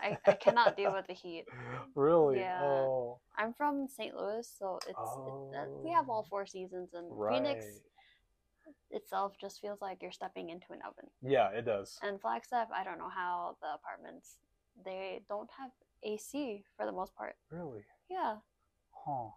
I, 0.03 0.19
I 0.27 0.33
cannot 0.35 0.77
deal 0.77 0.93
with 0.93 1.07
the 1.07 1.15
heat. 1.15 1.45
really? 1.95 2.41
Yeah. 2.41 2.59
Oh, 2.61 3.19
I'm 3.37 3.53
from 3.55 3.89
St. 3.89 4.15
Louis, 4.15 4.49
so 4.59 4.79
it's 4.89 5.19
it, 5.27 5.35
uh, 5.57 5.65
we 5.83 5.91
have 5.93 6.09
all 6.09 6.23
Oh. 6.25 6.27
four 6.31 6.47
seasons, 6.47 6.91
and 6.95 7.07
right. 7.11 7.33
Phoenix 7.43 7.81
itself 8.91 9.33
just 9.41 9.61
feels 9.61 9.81
like 9.81 9.99
you're 10.03 10.13
stepping 10.13 10.51
into 10.51 10.67
an 10.73 10.81
oven. 10.87 11.11
Yeah, 11.23 11.49
it 11.51 11.65
does. 11.65 11.99
And 12.03 12.21
Flagstaff, 12.21 12.69
I 12.75 12.85
don't 12.85 12.99
know 12.99 13.09
how 13.09 13.57
the 13.61 13.75
apartments 13.75 14.37
they 14.85 15.21
don't 15.29 15.51
have 15.59 15.71
AC 16.03 16.65
for 16.77 16.87
the 16.87 16.93
most 16.93 17.15
part. 17.15 17.37
Really? 17.51 17.85
Yeah, 18.11 18.37
Huh. 18.93 19.31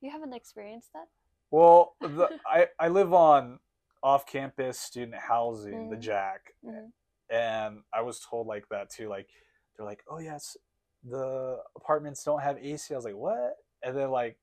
you 0.00 0.10
haven't 0.10 0.32
experienced 0.34 0.92
that. 0.94 1.06
Well, 1.50 1.94
the, 2.00 2.28
I 2.46 2.68
I 2.78 2.88
live 2.88 3.12
on 3.14 3.60
off-campus 4.02 4.78
student 4.78 5.14
housing, 5.14 5.88
the 5.88 5.96
Mhm. 5.96 6.00
Jack, 6.00 6.54
Mhm. 6.64 6.92
and 7.30 7.82
I 7.92 8.02
was 8.02 8.20
told 8.20 8.46
like 8.46 8.68
that 8.70 8.90
too. 8.90 9.08
Like 9.08 9.28
they're 9.76 9.86
like, 9.86 10.02
oh 10.10 10.18
yes, 10.18 10.56
the 11.04 11.58
apartments 11.76 12.22
don't 12.24 12.40
have 12.42 12.58
AC. 12.58 12.92
I 12.94 12.96
was 12.96 13.04
like, 13.04 13.16
what? 13.16 13.56
And 13.82 13.96
then 13.96 14.10
like, 14.10 14.36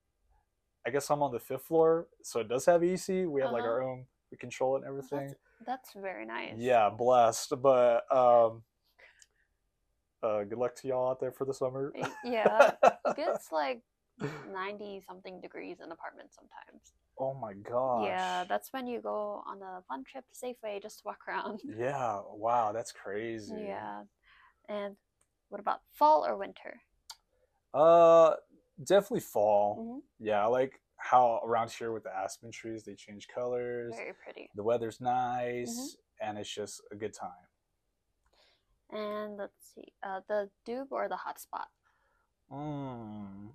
I 0.85 0.89
guess 0.89 1.09
I'm 1.09 1.21
on 1.23 1.31
the 1.31 1.39
fifth 1.39 1.63
floor, 1.63 2.07
so 2.23 2.39
it 2.39 2.47
does 2.49 2.65
have 2.65 2.83
AC. 2.83 3.25
We 3.25 3.41
have 3.41 3.51
like 3.51 3.61
Uh-huh. 3.63 3.71
our 3.71 3.83
own, 3.83 4.05
we 4.31 4.37
control 4.37 4.75
it 4.75 4.79
and 4.79 4.87
everything. 4.87 5.27
That's, 5.65 5.93
that's 5.93 5.93
very 5.93 6.25
nice. 6.25 6.55
Yeah, 6.57 6.89
blessed. 6.89 7.53
But 7.61 8.03
um, 8.11 8.63
uh, 10.23 10.43
good 10.43 10.57
luck 10.57 10.75
to 10.75 10.87
y'all 10.87 11.09
out 11.11 11.19
there 11.19 11.31
for 11.31 11.45
the 11.45 11.53
summer. 11.53 11.93
Yeah. 12.23 12.71
It 12.83 13.15
gets 13.15 13.51
like 13.51 13.81
90 14.51 15.03
something 15.07 15.41
degrees 15.41 15.77
in 15.83 15.91
apartments 15.91 16.35
sometimes. 16.35 16.93
oh 17.19 17.33
my 17.35 17.53
gosh. 17.53 18.05
Yeah, 18.07 18.43
that's 18.47 18.71
when 18.73 18.85
you 18.87 19.01
go 19.01 19.43
on 19.47 19.61
a 19.61 19.81
fun 19.87 20.03
trip 20.03 20.25
to 20.27 20.45
Safeway 20.45 20.81
just 20.81 20.99
to 20.99 21.03
walk 21.05 21.19
around. 21.27 21.61
Yeah. 21.77 22.21
Wow, 22.33 22.71
that's 22.71 22.91
crazy. 22.91 23.55
Yeah. 23.67 24.03
And 24.69 24.95
what 25.51 25.59
about 25.59 25.81
fall 25.91 26.25
or 26.25 26.37
winter? 26.37 26.81
Uh, 27.73 28.35
definitely 28.83 29.19
fall. 29.19 29.77
Mhm. 29.79 30.01
Yeah, 30.19 30.43
I 30.43 30.47
like 30.47 30.81
how 30.97 31.41
around 31.43 31.71
here 31.71 31.91
with 31.91 32.03
the 32.03 32.15
aspen 32.15 32.51
trees 32.51 32.83
they 32.83 32.95
change 32.95 33.27
colors. 33.27 33.93
Very 33.95 34.13
pretty. 34.13 34.49
The 34.55 34.63
weather's 34.63 35.01
nice, 35.01 35.69
Mm-hmm. 35.69 36.27
and 36.27 36.37
it's 36.37 36.49
just 36.53 36.81
a 36.91 36.95
good 36.95 37.13
time. 37.13 37.47
And 38.91 39.37
let's 39.37 39.73
see, 39.73 39.93
uh, 40.03 40.21
the 40.27 40.49
dube 40.65 40.91
or 40.91 41.07
the 41.09 41.15
hot 41.17 41.39
spot? 41.39 41.69
Mm. 42.51 43.51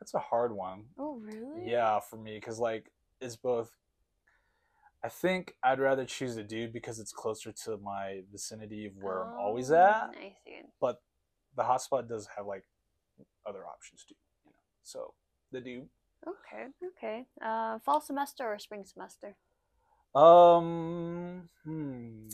That's 0.00 0.14
a 0.14 0.18
hard 0.20 0.52
one. 0.52 0.84
Oh, 0.98 1.16
really? 1.18 1.70
Yeah, 1.70 1.98
for 2.00 2.16
me, 2.16 2.34
because 2.34 2.58
like 2.58 2.90
it's 3.20 3.36
both. 3.36 3.70
I 5.04 5.08
think 5.08 5.54
I'd 5.62 5.78
rather 5.78 6.04
choose 6.04 6.34
the 6.34 6.42
dude 6.42 6.72
because 6.72 6.98
it's 6.98 7.12
closer 7.12 7.52
to 7.64 7.76
my 7.78 8.22
vicinity 8.32 8.86
of 8.86 8.92
where 9.00 9.22
I'm 9.22 9.38
always 9.38 9.70
Oh, 9.70 9.76
at. 9.76 10.10
I 10.20 10.34
see. 10.44 10.62
But 10.80 11.00
the 11.56 11.62
hotspot 11.62 12.08
does 12.08 12.28
have 12.36 12.46
like 12.46 12.64
other 13.46 13.64
options 13.64 14.04
too, 14.04 14.16
you 14.44 14.50
know. 14.50 14.56
So 14.82 15.14
the 15.52 15.60
dude. 15.60 15.88
Okay, 16.26 16.66
okay. 16.84 17.26
Uh, 17.40 17.78
fall 17.78 18.00
semester 18.00 18.44
or 18.44 18.58
spring 18.58 18.84
semester? 18.84 19.36
Um, 20.14 21.48
hmm, 21.64 22.28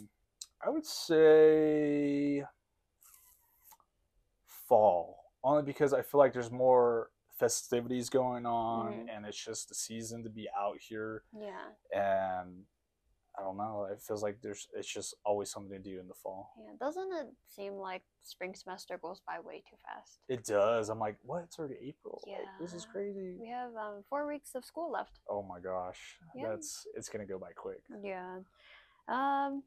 I 0.64 0.70
would 0.70 0.86
say 0.86 2.44
fall, 4.46 5.18
only 5.42 5.62
because 5.64 5.92
I 5.92 6.00
feel 6.00 6.18
like 6.18 6.32
there's 6.32 6.50
more 6.50 7.10
festivities 7.38 8.08
going 8.08 8.46
on, 8.46 8.92
Mhm. 8.92 9.10
and 9.10 9.26
it's 9.26 9.42
just 9.42 9.68
the 9.68 9.74
season 9.74 10.22
to 10.22 10.30
be 10.30 10.48
out 10.50 10.78
here. 10.78 11.24
Yeah, 11.32 11.72
and 11.92 12.66
I 13.36 13.42
don't 13.42 13.56
know. 13.56 13.86
It 13.86 14.00
feels 14.00 14.22
like 14.22 14.40
there's 14.40 14.68
it's 14.74 14.86
just 14.88 15.14
always 15.24 15.50
something 15.50 15.72
to 15.72 15.78
do 15.90 15.98
in 15.98 16.06
the 16.06 16.14
fall. 16.14 16.54
yeah. 16.56 16.74
Doesn't 16.78 17.12
it 17.12 17.34
seem 17.48 17.74
like 17.74 18.04
spring 18.22 18.54
semester 18.54 18.96
goes 18.96 19.20
by 19.20 19.40
way 19.40 19.62
too 19.68 19.76
fast? 19.78 20.20
It 20.28 20.44
does. 20.44 20.88
I'm 20.88 21.00
like, 21.00 21.18
what? 21.22 21.42
It's 21.42 21.58
already 21.58 21.76
April. 21.80 22.22
Like, 22.26 22.46
this 22.60 22.72
is 22.72 22.86
crazy. 22.86 23.36
We 23.40 23.48
have 23.48 23.74
um, 23.74 24.04
four 24.04 24.26
weeks 24.28 24.54
of 24.54 24.64
school 24.64 24.88
left. 24.90 25.18
Oh 25.28 25.42
my 25.42 25.58
gosh, 25.58 26.20
Yeah. 26.34 26.50
that's 26.50 26.86
it's 26.94 27.08
gonna 27.08 27.26
go 27.26 27.38
by 27.38 27.52
quick. 27.52 27.82
Yeah. 28.00 28.42
Um, 29.08 29.64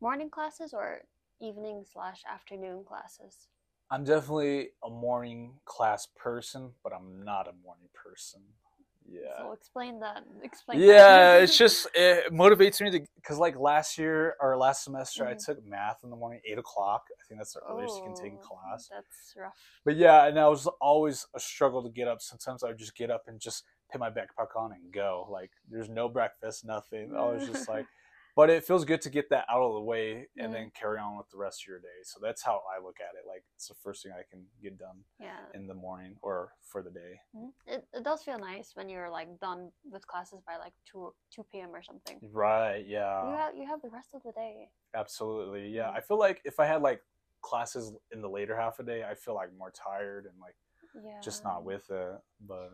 morning 0.00 0.30
classes 0.30 0.72
or 0.72 1.02
evening 1.40 1.84
slash 1.84 2.24
afternoon 2.24 2.84
classes? 2.84 3.48
I'm 3.90 4.04
definitely 4.04 4.68
a 4.84 4.90
morning 4.90 5.54
class 5.64 6.06
person, 6.16 6.70
but 6.84 6.92
I'm 6.92 7.24
not 7.24 7.48
a 7.48 7.52
morning 7.64 7.88
person. 7.94 8.40
Yeah. 9.08 9.20
So 9.38 9.52
explain 9.52 9.98
that. 10.00 10.22
Explain. 10.44 10.80
yeah, 10.80 11.38
that. 11.38 11.42
it's 11.42 11.58
just 11.58 11.88
it 11.94 12.32
motivates 12.32 12.80
me 12.80 12.90
to 12.92 13.00
because 13.16 13.38
like 13.38 13.58
last 13.58 13.98
year 13.98 14.36
or 14.40 14.56
last 14.56 14.84
semester 14.84 15.26
I 15.26 15.34
Mhm. 15.34 15.44
took 15.44 15.64
math 15.64 16.04
in 16.04 16.10
the 16.10 16.16
morning, 16.16 16.40
eight 16.44 16.58
o'clock. 16.58 17.06
I 17.10 17.22
think 17.26 17.40
that's 17.40 17.54
the 17.54 17.60
earliest 17.68 17.98
you 17.98 18.04
can 18.04 18.14
take 18.14 18.32
a 18.32 18.36
Oh, 18.36 18.46
class. 18.56 18.88
That's 18.88 19.34
rough. 19.36 19.54
But 19.84 19.96
yeah, 19.96 20.26
and 20.26 20.38
I 20.38 20.46
was 20.46 20.68
always 20.80 21.26
a 21.34 21.40
struggle 21.40 21.82
to 21.82 21.90
get 21.90 22.06
up. 22.06 22.20
Sometimes 22.20 22.62
I 22.62 22.68
would 22.68 22.78
just 22.78 22.94
get 22.94 23.10
up 23.10 23.24
and 23.26 23.40
just 23.40 23.64
put 23.90 23.98
my 24.00 24.10
backpack 24.10 24.54
on 24.56 24.72
and 24.72 24.92
go. 24.92 25.26
Like 25.28 25.50
there's 25.68 25.88
no 25.88 26.08
breakfast, 26.08 26.64
nothing. 26.64 27.12
I 27.16 27.22
was 27.24 27.44
just 27.44 27.68
like, 27.68 27.86
but 28.40 28.48
it 28.48 28.64
feels 28.64 28.86
good 28.86 29.02
to 29.02 29.10
get 29.10 29.28
that 29.28 29.44
out 29.50 29.60
of 29.60 29.74
the 29.74 29.80
way 29.82 30.26
and 30.38 30.48
Mhm. 30.48 30.52
then 30.54 30.70
carry 30.70 30.98
on 30.98 31.18
with 31.18 31.28
the 31.28 31.36
rest 31.36 31.62
of 31.62 31.68
your 31.68 31.78
day. 31.78 31.98
So 32.04 32.18
that's 32.22 32.42
how 32.42 32.62
I 32.74 32.78
look 32.80 32.98
at 32.98 33.14
it. 33.14 33.26
Like 33.26 33.44
it's 33.54 33.68
the 33.68 33.74
first 33.74 34.02
thing 34.02 34.12
I 34.12 34.22
can 34.30 34.48
get 34.62 34.78
done 34.78 35.04
Yeah. 35.18 35.44
in 35.52 35.66
the 35.66 35.74
morning 35.74 36.18
or 36.22 36.56
for 36.62 36.80
the 36.82 36.90
day. 36.90 37.20
Mhm. 37.34 37.52
It, 37.66 37.86
it 37.92 38.02
does 38.02 38.24
feel 38.24 38.38
nice 38.38 38.74
when 38.74 38.88
you're 38.88 39.10
like 39.10 39.38
done 39.40 39.70
with 39.84 40.06
classes 40.06 40.40
by 40.46 40.56
like 40.56 40.72
two 40.86 41.14
two 41.28 41.44
p.m. 41.52 41.74
or 41.76 41.82
something. 41.82 42.18
Right? 42.32 42.78
you 42.86 42.92
Yeah. 42.96 43.36
have 43.36 43.54
you 43.54 43.66
have 43.66 43.82
the 43.82 43.90
rest 43.90 44.14
of 44.14 44.22
the 44.22 44.32
day. 44.32 44.72
Absolutely. 44.94 45.68
Yeah. 45.68 45.90
Mhm. 45.90 45.96
I 45.96 46.00
feel 46.00 46.18
like 46.18 46.40
if 46.46 46.58
I 46.58 46.64
had 46.64 46.80
like 46.80 47.04
classes 47.42 47.92
in 48.10 48.22
the 48.22 48.30
later 48.30 48.56
half 48.56 48.78
of 48.78 48.86
the 48.86 48.92
day, 48.92 49.04
I 49.04 49.14
feel 49.16 49.34
like 49.34 49.52
more 49.52 49.70
tired 49.72 50.24
and 50.24 50.38
like 50.40 50.56
Yeah. 50.94 51.20
just 51.20 51.44
not 51.44 51.62
with 51.64 51.90
it. 51.90 52.22
But 52.40 52.70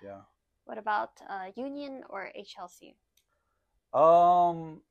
yeah. 0.00 0.22
What 0.68 0.78
about 0.78 1.20
uh, 1.28 1.50
union 1.56 2.04
or 2.08 2.30
HLC? 2.36 2.96
Um, 3.92 4.82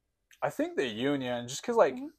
I 0.42 0.50
think 0.50 0.76
the 0.76 0.88
union, 0.88 1.48
just 1.48 1.62
because 1.62 1.76
like 1.76 1.96
Mhm. 1.96 2.10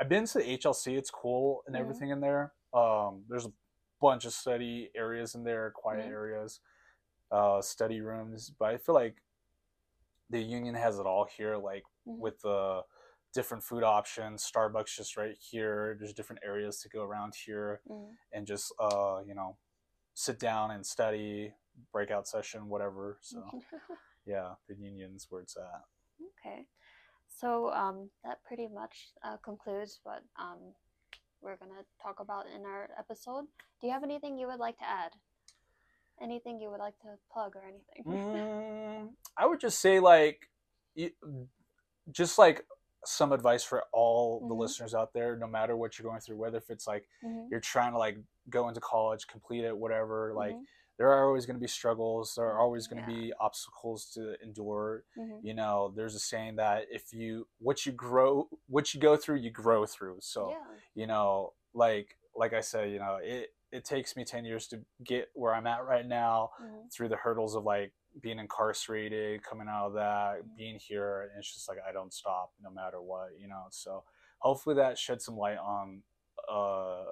I've 0.00 0.08
been 0.08 0.26
to 0.26 0.38
the 0.38 0.44
HLC, 0.44 0.96
it's 0.96 1.10
cool 1.10 1.62
and 1.66 1.74
Mhm. 1.74 1.80
everything 1.80 2.10
in 2.10 2.20
there. 2.20 2.54
Um, 2.72 3.24
there's 3.28 3.46
a 3.46 3.52
bunch 4.00 4.24
of 4.24 4.32
study 4.32 4.90
areas 4.94 5.34
in 5.34 5.42
there, 5.44 5.70
quiet 5.70 6.06
Mhm. 6.06 6.10
areas, 6.12 6.60
uh, 7.30 7.62
study 7.62 8.00
rooms. 8.00 8.50
But 8.50 8.74
I 8.74 8.78
feel 8.78 8.94
like 8.94 9.22
the 10.28 10.40
union 10.40 10.74
has 10.74 10.98
it 10.98 11.06
all 11.06 11.24
here, 11.24 11.56
like 11.56 11.84
Mhm. 12.06 12.18
with 12.18 12.40
the 12.40 12.84
different 13.32 13.62
food 13.64 13.82
options. 13.82 14.48
Starbucks 14.50 14.94
just 14.94 15.16
right 15.16 15.36
here. 15.38 15.94
There's 15.98 16.12
different 16.14 16.42
areas 16.44 16.80
to 16.80 16.88
go 16.88 17.02
around 17.04 17.34
here 17.34 17.82
Mhm. 17.86 18.16
and 18.32 18.46
just 18.46 18.72
uh, 18.78 19.22
you 19.24 19.34
know, 19.34 19.58
sit 20.14 20.38
down 20.38 20.70
and 20.70 20.84
study, 20.86 21.54
breakout 21.92 22.26
session, 22.28 22.68
whatever. 22.68 23.18
So 23.20 23.38
yeah, 24.26 24.56
the 24.68 24.74
union's 24.74 25.30
where 25.30 25.42
it's 25.42 25.56
at. 25.56 25.84
Okay. 26.20 26.66
So 27.28 27.70
um, 27.72 28.10
that 28.24 28.38
pretty 28.44 28.68
much 28.68 29.10
uh, 29.24 29.36
concludes 29.44 30.00
what 30.04 30.22
um, 30.38 30.58
we're 31.42 31.56
gonna 31.56 31.84
talk 32.02 32.20
about 32.20 32.46
in 32.54 32.64
our 32.64 32.88
episode. 32.98 33.46
Do 33.80 33.86
you 33.86 33.92
have 33.92 34.04
anything 34.04 34.38
you 34.38 34.46
would 34.46 34.60
like 34.60 34.78
to 34.78 34.84
add? 34.84 35.12
Anything 36.20 36.60
you 36.60 36.70
would 36.70 36.80
like 36.80 36.98
to 37.00 37.08
plug 37.30 37.56
or 37.56 37.62
anything? 37.64 38.04
Mm, 38.06 39.10
I 39.36 39.46
would 39.46 39.60
just 39.60 39.80
say 39.80 40.00
like, 40.00 40.48
just 42.10 42.38
like 42.38 42.64
some 43.04 43.32
advice 43.32 43.62
for 43.62 43.84
all 43.92 44.40
the 44.40 44.54
Mhm. 44.54 44.58
listeners 44.58 44.94
out 44.94 45.12
there, 45.12 45.36
no 45.36 45.46
matter 45.46 45.76
what 45.76 45.98
you're 45.98 46.08
going 46.08 46.20
through, 46.20 46.36
whether 46.38 46.58
if 46.58 46.70
it's 46.70 46.86
like 46.86 47.08
Mhm. 47.22 47.50
you're 47.50 47.60
trying 47.60 47.92
to 47.92 47.98
like 47.98 48.18
go 48.48 48.68
into 48.68 48.80
college, 48.80 49.26
complete 49.26 49.64
it, 49.64 49.76
whatever. 49.76 50.32
Like 50.34 50.54
Mhm. 50.56 50.66
There 50.98 51.08
are 51.10 51.26
always 51.26 51.44
going 51.46 51.56
to 51.56 51.60
be 51.60 51.68
struggles. 51.68 52.34
There 52.36 52.46
are 52.46 52.58
always 52.58 52.86
going 52.86 53.04
to 53.04 53.12
Yeah. 53.12 53.18
be 53.20 53.32
obstacles 53.38 54.10
to 54.14 54.40
endure. 54.42 55.04
Mhm. 55.16 55.40
You 55.44 55.54
know, 55.54 55.92
there's 55.94 56.14
a 56.14 56.18
saying 56.18 56.56
that 56.56 56.86
if 56.90 57.12
you 57.12 57.46
what 57.58 57.84
you 57.84 57.92
grow, 57.92 58.48
what 58.68 58.94
you 58.94 59.00
go 59.00 59.16
through, 59.16 59.36
you 59.36 59.50
grow 59.50 59.84
through. 59.86 60.18
So 60.20 60.50
yeah. 60.50 60.64
you 60.94 61.06
know, 61.06 61.52
like 61.74 62.18
like 62.34 62.52
I 62.52 62.60
said, 62.60 62.90
you 62.90 62.98
know, 62.98 63.16
it 63.22 63.54
it 63.72 63.84
takes 63.84 64.16
me 64.16 64.24
ten 64.24 64.44
years 64.44 64.66
to 64.68 64.84
get 65.04 65.30
where 65.34 65.54
I'm 65.54 65.66
at 65.66 65.84
right 65.84 66.06
now 66.06 66.52
Mhm. 66.60 66.90
through 66.92 67.08
the 67.08 67.16
hurdles 67.16 67.54
of 67.54 67.64
like 67.64 67.92
being 68.20 68.38
incarcerated, 68.38 69.42
coming 69.42 69.68
out 69.68 69.88
of 69.88 69.92
that, 69.94 70.42
Mhm. 70.42 70.56
being 70.56 70.78
here, 70.78 71.22
and 71.22 71.32
it's 71.38 71.52
just 71.52 71.68
like 71.68 71.78
I 71.86 71.92
don't 71.92 72.14
stop 72.14 72.54
no 72.60 72.70
matter 72.70 73.02
what, 73.02 73.38
you 73.38 73.48
know. 73.48 73.66
So 73.70 74.04
hopefully 74.38 74.76
that 74.76 74.96
sheds 74.98 75.24
some 75.26 75.36
light 75.36 75.58
on 75.58 76.02
uh, 76.48 77.04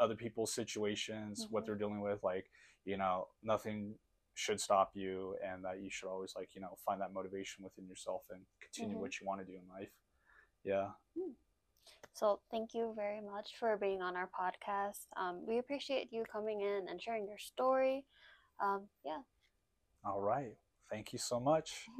other 0.00 0.14
people's 0.16 0.52
situations, 0.52 1.46
what 1.48 1.62
Mhm. 1.62 1.66
they're 1.66 1.74
dealing 1.76 2.00
with. 2.00 2.22
Like, 2.22 2.50
you 2.84 2.96
know, 2.96 3.28
nothing 3.42 3.94
should 4.34 4.60
stop 4.60 4.90
you, 4.94 5.36
and 5.44 5.64
that 5.64 5.80
you 5.80 5.90
should 5.90 6.08
always 6.08 6.32
like 6.36 6.54
you 6.54 6.60
know 6.60 6.76
find 6.84 7.00
that 7.00 7.12
motivation 7.12 7.64
within 7.64 7.86
yourself 7.86 8.22
and 8.30 8.40
continue 8.60 8.96
Mhm. 8.96 9.00
what 9.00 9.20
you 9.20 9.26
want 9.26 9.40
to 9.40 9.46
do 9.46 9.58
in 9.58 9.68
life. 9.68 9.92
Yeah. 10.64 10.92
So 12.14 12.40
thank 12.50 12.74
you 12.74 12.92
very 12.94 13.20
much 13.20 13.56
for 13.58 13.76
being 13.76 14.02
on 14.02 14.16
our 14.16 14.28
podcast. 14.28 15.06
Um, 15.16 15.44
we 15.46 15.58
appreciate 15.58 16.12
you 16.12 16.24
coming 16.30 16.60
in 16.60 16.88
and 16.88 17.00
sharing 17.02 17.26
your 17.26 17.38
story. 17.38 18.04
Um, 18.60 18.88
yeah. 19.04 19.22
All 20.04 20.20
right. 20.20 20.56
Thank 20.90 21.12
you 21.12 21.18
so 21.18 21.40
much. 21.40 21.88